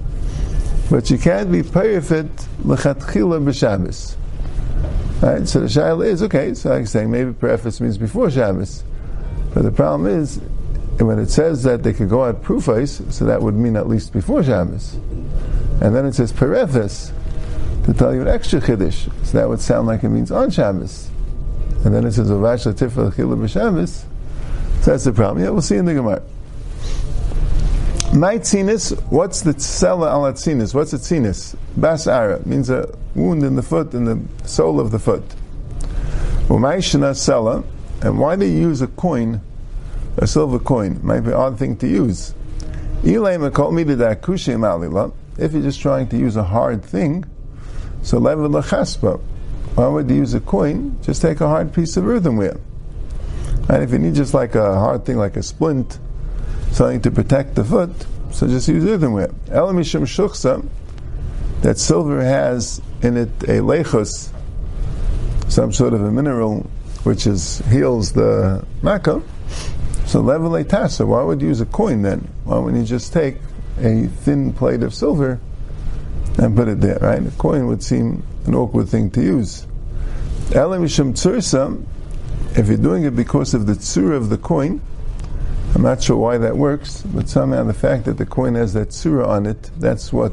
but 0.89 1.07
she 1.07 1.17
can't 1.17 1.51
be 1.51 1.61
perfect 1.61 2.47
lechatchila 2.63 3.43
b'shabbos. 3.43 4.15
Right, 5.25 5.47
so 5.47 5.59
the 5.59 5.65
shaila 5.65 6.05
is 6.05 6.21
okay. 6.21 6.53
So 6.53 6.71
I'm 6.71 6.85
saying 6.85 7.09
maybe 7.09 7.33
preface 7.33 7.81
means 7.81 7.97
before 7.97 8.29
Shabbos, 8.29 8.83
but 9.55 9.63
the 9.63 9.71
problem 9.71 10.07
is 10.07 10.39
when 10.99 11.17
it 11.17 11.31
says 11.31 11.63
that 11.63 11.81
they 11.81 11.93
could 11.93 12.09
go 12.09 12.25
out 12.25 12.43
prufais, 12.43 13.11
so 13.11 13.25
that 13.25 13.41
would 13.41 13.55
mean 13.55 13.75
at 13.75 13.87
least 13.87 14.13
before 14.13 14.43
Shabbos, 14.43 14.93
and 15.81 15.95
then 15.95 16.05
it 16.05 16.13
says 16.13 16.31
preface 16.31 17.11
to 17.85 17.93
tell 17.93 18.13
you 18.13 18.21
an 18.21 18.27
extra 18.27 18.61
chiddush, 18.61 19.09
so 19.25 19.39
that 19.39 19.49
would 19.49 19.59
sound 19.59 19.87
like 19.87 20.03
it 20.03 20.09
means 20.09 20.31
on 20.31 20.51
Shabbos, 20.51 21.09
and 21.83 21.95
then 21.95 22.05
it 22.05 22.11
says 22.11 22.29
avash 22.29 22.71
latifah 22.71 23.11
chila. 23.15 23.87
So 23.87 24.91
that's 24.91 25.05
the 25.05 25.11
problem. 25.11 25.43
Yeah, 25.43 25.49
we'll 25.49 25.63
see 25.63 25.77
in 25.77 25.85
the 25.85 25.95
Gemara. 25.95 26.21
My 28.15 28.37
what's 28.37 29.41
the 29.41 29.53
tsela 29.53 30.09
al? 30.09 30.21
What's 30.21 30.47
a 30.47 30.97
tzinis? 30.97 31.55
Bas 31.75 32.07
ara 32.07 32.39
means 32.47 32.69
a 32.69 32.97
wound 33.13 33.43
in 33.43 33.57
the 33.57 33.61
foot, 33.61 33.93
in 33.93 34.05
the 34.05 34.21
sole 34.47 34.79
of 34.79 34.91
the 34.91 34.99
foot. 34.99 35.27
Umay 36.47 36.77
shana 36.77 37.11
sela, 37.11 37.65
and 38.01 38.17
why 38.17 38.37
do 38.37 38.45
you 38.45 38.57
use 38.57 38.81
a 38.81 38.87
coin, 38.87 39.41
a 40.15 40.27
silver 40.27 40.59
coin? 40.59 41.01
Might 41.03 41.19
be 41.21 41.31
an 41.31 41.33
odd 41.33 41.59
thing 41.59 41.75
to 41.75 41.89
use. 41.89 42.33
If 43.03 43.11
you're 43.11 43.51
just 45.61 45.81
trying 45.81 46.07
to 46.07 46.17
use 46.17 46.37
a 46.37 46.43
hard 46.43 46.85
thing, 46.85 47.25
so 48.01 48.17
level 48.17 48.47
lachaspa. 48.47 49.19
Why 49.75 49.87
would 49.89 50.09
you 50.09 50.15
use 50.15 50.33
a 50.33 50.39
coin? 50.39 50.97
Just 51.01 51.21
take 51.21 51.41
a 51.41 51.49
hard 51.49 51.73
piece 51.73 51.97
of 51.97 52.07
earthenware. 52.07 52.61
And 53.67 53.83
if 53.83 53.91
you 53.91 53.99
need 53.99 54.15
just 54.15 54.33
like 54.33 54.55
a 54.55 54.79
hard 54.79 55.03
thing, 55.03 55.17
like 55.17 55.35
a 55.35 55.43
splint, 55.43 55.99
something 56.75 57.01
to 57.01 57.09
protect 57.09 57.55
the 57.55 57.63
foot, 57.63 57.89
so 58.31 58.47
just 58.47 58.67
use 58.67 58.85
earthenware. 58.85 59.29
Elamishim 59.47 60.01
shuksa, 60.01 60.67
that 61.61 61.77
silver 61.77 62.21
has 62.21 62.81
in 63.01 63.15
it 63.15 63.29
a 63.43 63.61
lechus, 63.61 64.29
some 65.47 65.71
sort 65.71 65.93
of 65.93 66.03
a 66.03 66.11
mineral 66.11 66.69
which 67.03 67.27
is 67.27 67.59
heals 67.69 68.11
the 68.11 68.65
makkah. 68.81 69.23
So 70.05 70.19
level 70.19 70.51
tasa. 70.65 71.07
Why 71.07 71.23
would 71.23 71.41
you 71.41 71.47
use 71.47 71.61
a 71.61 71.65
coin 71.65 72.01
then? 72.01 72.27
Why 72.43 72.59
wouldn't 72.59 72.81
you 72.81 72.87
just 72.87 73.13
take 73.13 73.37
a 73.79 74.07
thin 74.07 74.51
plate 74.51 74.83
of 74.83 74.93
silver 74.93 75.39
and 76.37 76.57
put 76.57 76.67
it 76.67 76.81
there? 76.81 76.99
Right? 76.99 77.25
A 77.25 77.31
coin 77.31 77.67
would 77.67 77.83
seem 77.83 78.21
an 78.47 78.53
awkward 78.53 78.89
thing 78.89 79.11
to 79.11 79.21
use. 79.21 79.65
Elamishim 80.49 81.13
tsursa, 81.13 81.81
if 82.57 82.67
you're 82.67 82.77
doing 82.77 83.05
it 83.05 83.15
because 83.15 83.53
of 83.53 83.65
the 83.65 83.73
tsura 83.73 84.17
of 84.17 84.29
the 84.29 84.37
coin, 84.37 84.81
I'm 85.75 85.81
not 85.81 86.01
sure 86.01 86.15
why 86.15 86.37
that 86.37 86.55
works, 86.55 87.01
but 87.01 87.27
somehow 87.27 87.65
the 87.65 87.73
fact 87.73 88.05
that 88.05 88.17
the 88.17 88.25
coin 88.25 88.55
has 88.55 88.71
that 88.73 88.93
surah 88.93 89.29
on 89.29 89.45
it, 89.45 89.61
that's 89.77 90.13
what 90.13 90.31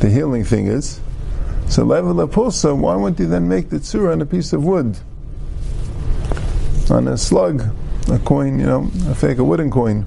the 0.00 0.10
healing 0.10 0.44
thing 0.44 0.66
is. 0.66 1.00
So 1.70 1.82
level 1.82 2.14
pulsa, 2.28 2.76
why 2.76 2.94
wouldn't 2.94 3.18
you 3.18 3.26
then 3.26 3.48
make 3.48 3.70
the 3.70 3.82
surah 3.82 4.12
on 4.12 4.20
a 4.20 4.26
piece 4.26 4.52
of 4.52 4.62
wood? 4.62 4.98
On 6.90 7.08
a 7.08 7.16
slug, 7.16 7.74
a 8.12 8.18
coin, 8.18 8.60
you 8.60 8.66
know, 8.66 8.90
a 9.08 9.14
fake 9.14 9.38
a 9.38 9.44
wooden 9.44 9.70
coin. 9.70 10.04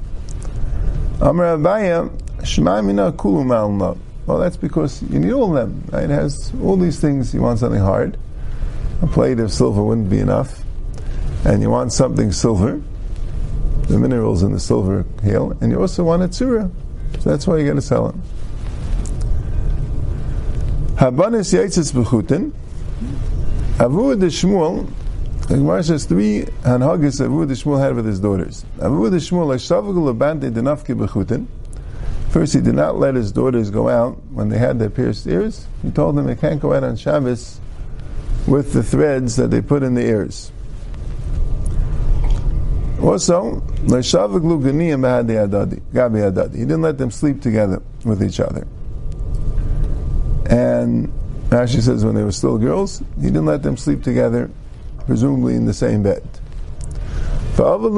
Amr 1.20 1.58
Abaya, 1.58 2.12
Shema 2.46 2.84
Mina 2.84 3.12
Kulu 3.12 3.44
Malna. 3.44 3.98
Well, 4.28 4.38
that's 4.38 4.58
because 4.58 5.02
you 5.04 5.18
need 5.18 5.34
all 5.34 5.52
them. 5.52 5.84
Right? 5.92 6.04
It 6.04 6.10
has 6.12 6.54
all 6.62 6.78
these 6.78 7.00
things. 7.00 7.34
You 7.34 7.42
want 7.42 7.58
something 7.58 7.82
hard. 7.82 8.20
A 9.02 9.08
plate 9.08 9.40
of 9.40 9.52
silver 9.52 9.82
wouldn't 9.82 10.12
be 10.12 10.20
enough. 10.20 10.62
And 11.44 11.64
you 11.64 11.72
want 11.72 11.92
something 11.92 12.32
silver 12.32 12.84
the 13.88 14.00
minerals 14.00 14.44
in 14.44 14.52
the 14.52 14.60
silver 14.60 15.06
hail, 15.22 15.58
and 15.62 15.72
you 15.72 15.80
also 15.80 16.04
want 16.04 16.24
a 16.24 16.28
tzura. 16.28 16.72
So 17.20 17.30
that's 17.30 17.46
why 17.48 17.58
you 17.58 17.68
got 17.68 17.76
to 17.76 17.82
sell 17.82 18.10
it. 18.10 18.16
Habanis 20.96 21.54
yaitzis 21.54 21.92
b'chutin. 21.92 22.52
Avu 23.78 24.20
de 24.20 24.28
Shmuel, 24.28 24.90
the 25.48 25.56
Gemara 25.56 25.84
says 25.84 26.06
three 26.06 26.44
hanhagis 26.62 27.20
Avu 27.20 27.48
de 27.48 27.54
Shmuel 27.54 27.80
had 27.80 27.96
with 27.96 28.06
his 28.06 28.20
daughters. 28.20 28.64
Avu 28.78 29.10
de 29.10 29.18
Shmuel, 29.18 29.56
Shavagul 29.56 30.14
abante 30.14 30.52
denafki 30.52 30.96
b'chutin. 30.96 31.48
First, 32.30 32.54
he 32.54 32.62
did 32.62 32.76
not 32.76 32.98
let 32.98 33.16
his 33.16 33.32
daughters 33.32 33.70
go 33.70 33.90
out 33.90 34.18
when 34.32 34.50
they 34.50 34.58
had 34.58 34.80
their 34.80 34.90
pierced 34.90 35.28
ears. 35.28 35.68
He 35.84 35.92
told 35.92 36.16
them 36.16 36.26
they 36.26 36.36
can't 36.36 36.60
go 36.60 36.74
out 36.74 36.84
on 36.84 36.96
Shabbos 36.96 37.60
with 38.48 38.74
the 38.74 38.82
threads 38.82 39.36
that 39.36 39.52
they 39.52 39.62
put 39.62 39.84
in 39.84 39.94
the 39.94 40.02
ears. 40.02 40.52
Also, 43.04 43.62
he 43.82 43.88
didn't 46.66 46.82
let 46.82 46.98
them 46.98 47.12
sleep 47.12 47.42
together 47.42 47.82
with 48.06 48.24
each 48.24 48.40
other. 48.40 48.66
And 50.46 51.12
Rashi 51.50 51.82
says 51.82 52.06
when 52.06 52.16
they 52.16 52.24
were 52.24 52.32
still 52.32 52.58
girls, 52.58 53.04
he 53.20 53.28
didn't 53.28 53.46
let 53.46 53.62
them 53.62 53.76
sleep 53.76 54.04
together, 54.04 54.50
presumably 55.06 55.56
in 55.56 55.66
the 55.66 55.74
same 55.74 56.02
bed. 56.02 56.24
Also, 57.58 57.90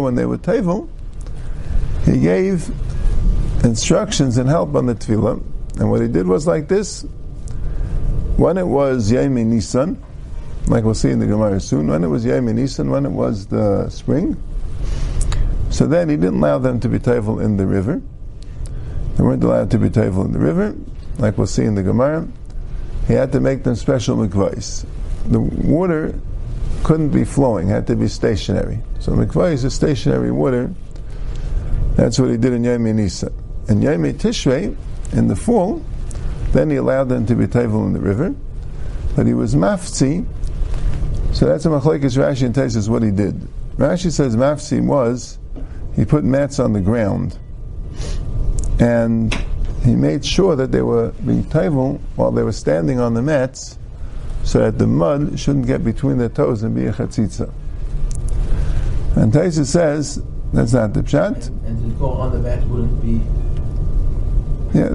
when 0.00 0.14
they 0.14 0.26
were 0.26 0.38
tevel, 0.38 0.88
he 2.04 2.20
gave 2.20 2.70
instructions 3.64 4.38
and 4.38 4.48
help 4.48 4.76
on 4.76 4.86
the 4.86 4.94
tefillah. 4.94 5.42
And 5.80 5.90
what 5.90 6.00
he 6.00 6.08
did 6.08 6.26
was 6.26 6.46
like 6.46 6.68
this: 6.68 7.04
when 8.36 8.58
it 8.58 8.66
was 8.66 9.10
Yemi 9.10 9.44
Nisan, 9.44 10.00
like 10.66 10.84
we'll 10.84 10.94
see 10.94 11.10
in 11.10 11.18
the 11.18 11.26
Gemara 11.26 11.60
soon, 11.60 11.88
when 11.88 12.04
it 12.04 12.08
was 12.08 12.24
Yom 12.24 12.46
Nisan, 12.46 12.90
when 12.90 13.04
it 13.04 13.10
was 13.10 13.46
the 13.46 13.88
spring. 13.90 14.40
So 15.70 15.86
then 15.86 16.08
he 16.08 16.16
didn't 16.16 16.38
allow 16.38 16.58
them 16.58 16.80
to 16.80 16.88
be 16.88 16.98
table 16.98 17.40
in 17.40 17.56
the 17.56 17.66
river. 17.66 18.00
They 19.16 19.24
weren't 19.24 19.42
allowed 19.42 19.70
to 19.72 19.78
be 19.78 19.90
table 19.90 20.24
in 20.24 20.32
the 20.32 20.38
river, 20.38 20.74
like 21.18 21.36
we'll 21.36 21.46
see 21.46 21.64
in 21.64 21.74
the 21.74 21.82
Gemara. 21.82 22.28
He 23.06 23.14
had 23.14 23.32
to 23.32 23.40
make 23.40 23.64
them 23.64 23.74
special 23.74 24.16
mikvahs. 24.16 24.86
The 25.26 25.40
water 25.40 26.18
couldn't 26.84 27.10
be 27.10 27.24
flowing; 27.24 27.68
had 27.68 27.86
to 27.88 27.96
be 27.96 28.08
stationary. 28.08 28.80
So 29.00 29.12
mikvah 29.12 29.52
is 29.52 29.64
a 29.64 29.70
stationary 29.70 30.30
water. 30.30 30.72
That's 31.94 32.18
what 32.18 32.30
he 32.30 32.36
did 32.36 32.52
in 32.52 32.64
Yom 32.64 32.84
Nisan. 32.84 33.32
In 33.68 33.82
Yom 33.82 34.02
Tishrei, 34.04 34.76
in 35.12 35.28
the 35.28 35.36
fall, 35.36 35.82
then 36.52 36.70
he 36.70 36.76
allowed 36.76 37.08
them 37.08 37.26
to 37.26 37.34
be 37.34 37.46
table 37.46 37.86
in 37.86 37.92
the 37.92 38.00
river, 38.00 38.34
but 39.14 39.26
he 39.26 39.34
was 39.34 39.54
mafzi 39.54 40.26
so 41.32 41.46
that's 41.46 41.64
a 41.64 41.68
machlekes 41.68 42.16
Rashi 42.16 42.46
and 42.46 42.54
Taisus 42.54 42.88
what 42.88 43.02
he 43.02 43.10
did. 43.10 43.40
Rashi 43.76 44.10
says 44.10 44.36
mafsim 44.36 44.86
was 44.86 45.38
he 45.96 46.04
put 46.04 46.24
mats 46.24 46.58
on 46.58 46.72
the 46.72 46.80
ground 46.80 47.38
and 48.78 49.34
he 49.84 49.94
made 49.94 50.24
sure 50.24 50.56
that 50.56 50.72
they 50.72 50.82
were 50.82 51.12
being 51.26 51.44
taivel 51.44 52.00
while 52.16 52.30
they 52.30 52.42
were 52.42 52.52
standing 52.52 53.00
on 53.00 53.14
the 53.14 53.22
mats 53.22 53.78
so 54.44 54.58
that 54.60 54.78
the 54.78 54.86
mud 54.86 55.38
shouldn't 55.38 55.66
get 55.66 55.84
between 55.84 56.18
their 56.18 56.28
toes 56.28 56.62
and 56.62 56.74
be 56.74 56.86
a 56.86 56.92
chatzitza. 56.92 57.52
And 59.16 59.32
Taisa 59.32 59.64
says 59.64 60.22
that's 60.52 60.72
not 60.72 60.94
the 60.94 61.02
pshat. 61.02 61.48
And, 61.48 61.66
and 61.66 61.92
to 61.92 61.98
go 61.98 62.10
on 62.10 62.32
the 62.32 62.38
mat 62.38 62.62
wouldn't 62.64 63.02
be. 63.02 63.20
Yeah, 64.78 64.94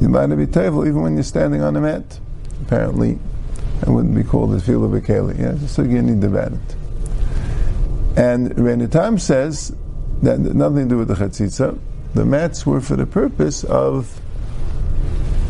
you're 0.00 0.10
allowed 0.10 0.30
to 0.30 0.36
be 0.36 0.46
table 0.46 0.86
even 0.86 1.02
when 1.02 1.14
you're 1.14 1.24
standing 1.24 1.62
on 1.62 1.74
the 1.74 1.80
mat. 1.80 2.20
Apparently, 2.62 3.18
and 3.82 3.94
wouldn't 3.94 4.14
be 4.14 4.24
called 4.24 4.54
a 4.54 4.60
fila 4.60 4.88
bekeli. 4.88 5.38
Yeah, 5.38 5.66
so 5.66 5.82
you 5.82 6.02
need 6.02 6.24
about 6.24 6.52
it. 6.52 6.76
And 8.16 8.50
Rabbeinu 8.52 8.90
Tam 8.90 9.18
says 9.18 9.74
that 10.22 10.38
nothing 10.40 10.84
to 10.84 10.94
do 10.94 10.98
with 10.98 11.08
the 11.08 11.14
chatzitza. 11.14 11.78
The 12.14 12.24
mats 12.24 12.64
were 12.64 12.80
for 12.80 12.96
the 12.96 13.06
purpose 13.06 13.62
of 13.64 14.20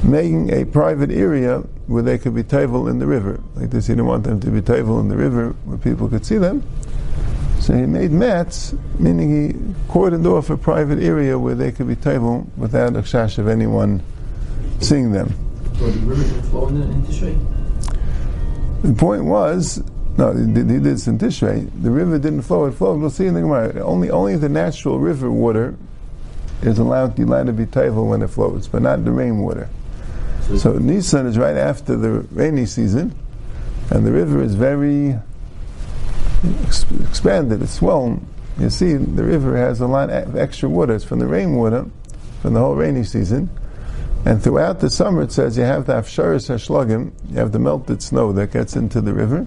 making 0.02 0.52
a 0.52 0.64
private 0.64 1.10
area 1.10 1.58
where 1.86 2.02
they 2.02 2.18
could 2.18 2.34
be 2.34 2.42
table 2.42 2.88
in 2.88 2.98
the 2.98 3.06
river. 3.06 3.40
Like 3.54 3.70
this, 3.70 3.86
he 3.86 3.92
didn't 3.92 4.06
want 4.06 4.24
them 4.24 4.40
to 4.40 4.50
be 4.50 4.60
table 4.60 4.98
in 4.98 5.08
the 5.08 5.16
river 5.16 5.50
where 5.64 5.78
people 5.78 6.08
could 6.08 6.26
see 6.26 6.38
them. 6.38 6.64
So 7.60 7.74
he 7.74 7.86
made 7.86 8.10
mats, 8.10 8.74
meaning 8.98 9.30
he 9.30 9.52
cordoned 9.92 10.26
off 10.26 10.50
a 10.50 10.56
private 10.56 11.02
area 11.02 11.38
where 11.38 11.54
they 11.54 11.72
could 11.72 11.88
be 11.88 11.96
table 11.96 12.46
without 12.56 12.96
a 12.96 13.02
shash 13.02 13.38
of 13.38 13.48
anyone 13.48 14.02
seeing 14.80 15.12
them. 15.12 15.34
The 15.78 15.86
river 16.04 16.22
can 16.22 16.42
flow. 16.42 17.55
The 18.82 18.92
point 18.92 19.24
was, 19.24 19.82
no, 20.16 20.32
he 20.32 20.46
did, 20.52 20.84
this 20.84 21.06
in 21.06 21.18
Tishrei. 21.18 21.70
The 21.82 21.90
river 21.90 22.18
didn't 22.18 22.42
flow; 22.42 22.66
it 22.66 22.72
flowed. 22.72 23.00
We'll 23.00 23.10
see 23.10 23.26
in 23.26 23.34
the 23.34 23.40
Gemara. 23.40 23.84
Only, 23.84 24.10
only 24.10 24.36
the 24.36 24.48
natural 24.48 24.98
river 24.98 25.30
water 25.30 25.76
is 26.62 26.78
allowed, 26.78 27.18
allowed 27.18 27.46
to 27.46 27.52
be 27.52 27.66
table 27.66 28.06
when 28.06 28.22
it 28.22 28.28
flows, 28.28 28.66
but 28.68 28.82
not 28.82 29.04
the 29.04 29.10
rainwater. 29.10 29.68
So, 30.42 30.56
So 30.56 30.72
Nisan 30.78 31.26
is 31.26 31.36
right 31.36 31.56
after 31.56 31.96
the 31.96 32.10
rainy 32.32 32.66
season, 32.66 33.14
and 33.90 34.06
the 34.06 34.12
river 34.12 34.42
is 34.42 34.54
very 34.54 35.18
ex- 36.64 36.86
expanded. 37.02 37.62
It's 37.62 37.72
swollen. 37.72 38.26
You 38.58 38.70
see, 38.70 38.94
the 38.94 39.24
river 39.24 39.56
has 39.56 39.80
a 39.80 39.86
lot 39.86 40.08
of 40.08 40.36
extra 40.36 40.68
water. 40.68 40.94
It's 40.94 41.04
from 41.04 41.18
the 41.18 41.26
rainwater, 41.26 41.86
from 42.40 42.54
the 42.54 42.60
whole 42.60 42.74
rainy 42.74 43.04
season. 43.04 43.50
And 44.26 44.42
throughout 44.42 44.80
the 44.80 44.90
summer, 44.90 45.22
it 45.22 45.30
says 45.30 45.56
you 45.56 45.62
have 45.62 45.86
to 45.86 45.94
have 45.94 46.06
sharis 46.06 46.50
hashlagim, 46.50 47.12
you 47.30 47.38
have 47.38 47.52
the 47.52 47.60
melted 47.60 48.02
snow 48.02 48.32
that 48.32 48.52
gets 48.52 48.74
into 48.74 49.00
the 49.00 49.14
river. 49.14 49.46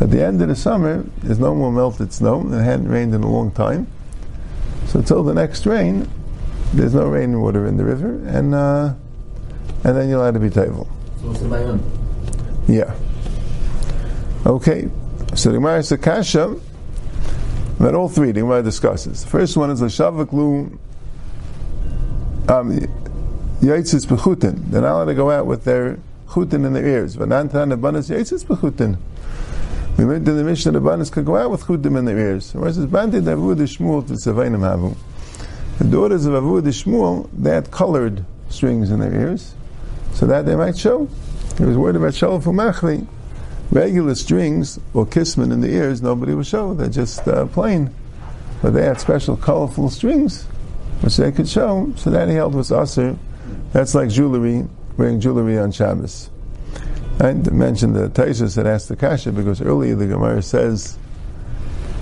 At 0.00 0.10
the 0.10 0.22
end 0.22 0.42
of 0.42 0.48
the 0.48 0.54
summer, 0.54 1.04
there's 1.22 1.38
no 1.38 1.54
more 1.54 1.72
melted 1.72 2.12
snow. 2.12 2.46
It 2.52 2.62
hadn't 2.62 2.88
rained 2.88 3.14
in 3.14 3.22
a 3.22 3.30
long 3.30 3.50
time. 3.50 3.86
So 4.88 5.00
till 5.00 5.24
the 5.24 5.32
next 5.32 5.64
rain, 5.64 6.06
there's 6.74 6.92
no 6.92 7.08
rainwater 7.08 7.66
in 7.66 7.78
the 7.78 7.84
river, 7.84 8.10
and 8.26 8.54
uh, 8.54 8.94
and 9.84 9.96
then 9.96 10.08
you're 10.10 10.18
allowed 10.18 10.34
to 10.34 10.40
be 10.40 10.50
table. 10.50 10.86
so 11.22 11.32
the? 11.32 11.80
Yeah. 12.68 12.94
Okay. 14.46 14.88
So 15.34 15.48
the 15.48 15.56
Gemara 15.56 15.78
is 15.78 15.90
a 15.92 15.98
kasha 15.98 16.60
all 17.80 18.08
three. 18.08 18.32
The 18.32 18.40
Gemara 18.40 18.62
discusses. 18.62 19.24
The 19.24 19.30
first 19.30 19.56
one 19.56 19.70
is 19.70 19.80
a 19.80 19.86
shavaklu 19.86 20.78
um, 22.48 23.07
yaitzis 23.60 24.06
bechutin. 24.06 24.70
They're 24.70 24.82
not 24.82 24.94
allowed 24.94 25.04
to 25.06 25.14
go 25.14 25.30
out 25.30 25.46
with 25.46 25.64
their 25.64 25.98
chutin 26.28 26.66
in 26.66 26.72
their 26.72 26.86
ears. 26.86 27.16
But 27.16 27.28
nantan 27.28 27.76
abanas 27.76 28.10
yaitzis 28.10 28.44
bechutin. 28.44 28.98
We 29.96 30.04
learned 30.04 30.28
in 30.28 30.36
the 30.36 30.44
Mishnah 30.44 30.72
the 30.72 30.80
abanas 30.80 31.10
could 31.10 31.24
go 31.24 31.36
out 31.36 31.50
with 31.50 31.64
chutim 31.64 31.98
in 31.98 32.04
their 32.04 32.18
ears. 32.18 32.54
Whereas 32.54 32.78
it's 32.78 32.90
banded 32.90 33.24
avud 33.24 33.56
shmuel 33.56 34.06
to 34.06 34.14
tzavainim 34.14 34.60
havu. 34.60 34.96
The 35.78 35.84
daughters 35.84 36.24
of 36.26 36.34
avud 36.34 36.62
shmuel 36.62 37.28
they 37.36 37.50
had 37.50 37.70
colored 37.70 38.24
strings 38.48 38.90
in 38.90 39.00
their 39.00 39.12
ears, 39.12 39.54
so 40.12 40.26
that 40.26 40.46
they 40.46 40.56
might 40.56 40.78
show. 40.78 41.08
He 41.58 41.64
was 41.64 41.76
worried 41.76 41.96
about 41.96 42.14
shalom 42.14 42.42
machli. 42.42 43.06
Regular 43.70 44.14
strings 44.14 44.80
or 44.94 45.04
kisman 45.04 45.52
in 45.52 45.60
the 45.60 45.68
ears, 45.68 46.00
nobody 46.00 46.32
would 46.32 46.46
show. 46.46 46.72
They're 46.72 46.88
just 46.88 47.26
uh, 47.28 47.46
plain. 47.46 47.92
But 48.62 48.72
they 48.72 48.84
had 48.84 48.98
special 48.98 49.36
colorful 49.36 49.90
strings, 49.90 50.44
which 51.00 51.16
they 51.16 51.30
could 51.32 51.48
show. 51.48 51.92
So 51.96 52.10
that 52.10 52.28
he 52.28 52.34
held 52.34 52.54
was 52.54 52.72
usher. 52.72 53.18
That's 53.72 53.94
like 53.94 54.08
jewelry, 54.08 54.66
wearing 54.96 55.20
jewelry 55.20 55.58
on 55.58 55.72
Shabbos. 55.72 56.30
I 57.20 57.32
mentioned 57.32 57.96
the 57.96 58.08
Taisus 58.08 58.54
that 58.56 58.66
asked 58.66 58.88
the 58.88 58.96
Kasha 58.96 59.32
because 59.32 59.60
earlier 59.60 59.96
the 59.96 60.06
Gemara 60.06 60.40
says 60.40 60.96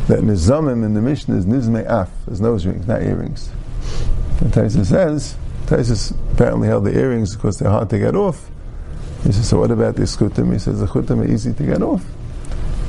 that 0.08 0.20
nizamim 0.20 0.84
in 0.84 0.94
the 0.94 1.00
Mishnah 1.00 1.36
is 1.36 1.46
nizme 1.46 1.84
af, 1.86 2.10
there's 2.26 2.40
nose 2.40 2.66
rings, 2.66 2.86
not 2.86 3.02
earrings. 3.02 3.50
The 4.38 4.46
Taisus 4.46 4.86
says, 4.86 5.36
Taisus 5.66 6.14
apparently 6.32 6.68
held 6.68 6.84
the 6.84 6.96
earrings 6.96 7.34
because 7.34 7.58
they're 7.58 7.70
hard 7.70 7.90
to 7.90 7.98
get 7.98 8.14
off. 8.14 8.50
He 9.24 9.32
says, 9.32 9.48
so 9.48 9.58
what 9.58 9.70
about 9.70 9.96
the 9.96 10.02
skutim? 10.02 10.52
He 10.52 10.58
says, 10.58 10.80
the 10.80 10.86
chutim 10.86 11.24
are 11.24 11.28
easy 11.28 11.52
to 11.54 11.62
get 11.64 11.82
off. 11.82 12.04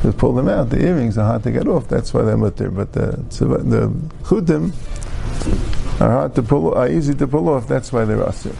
Just 0.03 0.17
pull 0.17 0.33
them 0.33 0.47
out. 0.47 0.69
The 0.69 0.85
earrings 0.85 1.17
are 1.17 1.25
hard 1.25 1.43
to 1.43 1.51
get 1.51 1.67
off. 1.67 1.87
That's 1.87 2.13
why 2.13 2.21
they're 2.21 2.37
mutter. 2.37 2.69
But 2.69 2.93
the, 2.93 3.23
the 3.29 3.89
chutim 4.23 4.73
are 5.99 6.11
hard 6.11 6.35
to 6.35 6.43
pull, 6.43 6.73
are 6.73 6.89
easy 6.89 7.13
to 7.15 7.27
pull 7.27 7.49
off. 7.49 7.67
That's 7.67 7.91
why 7.91 8.05
they're 8.05 8.21
asir. 8.21 8.53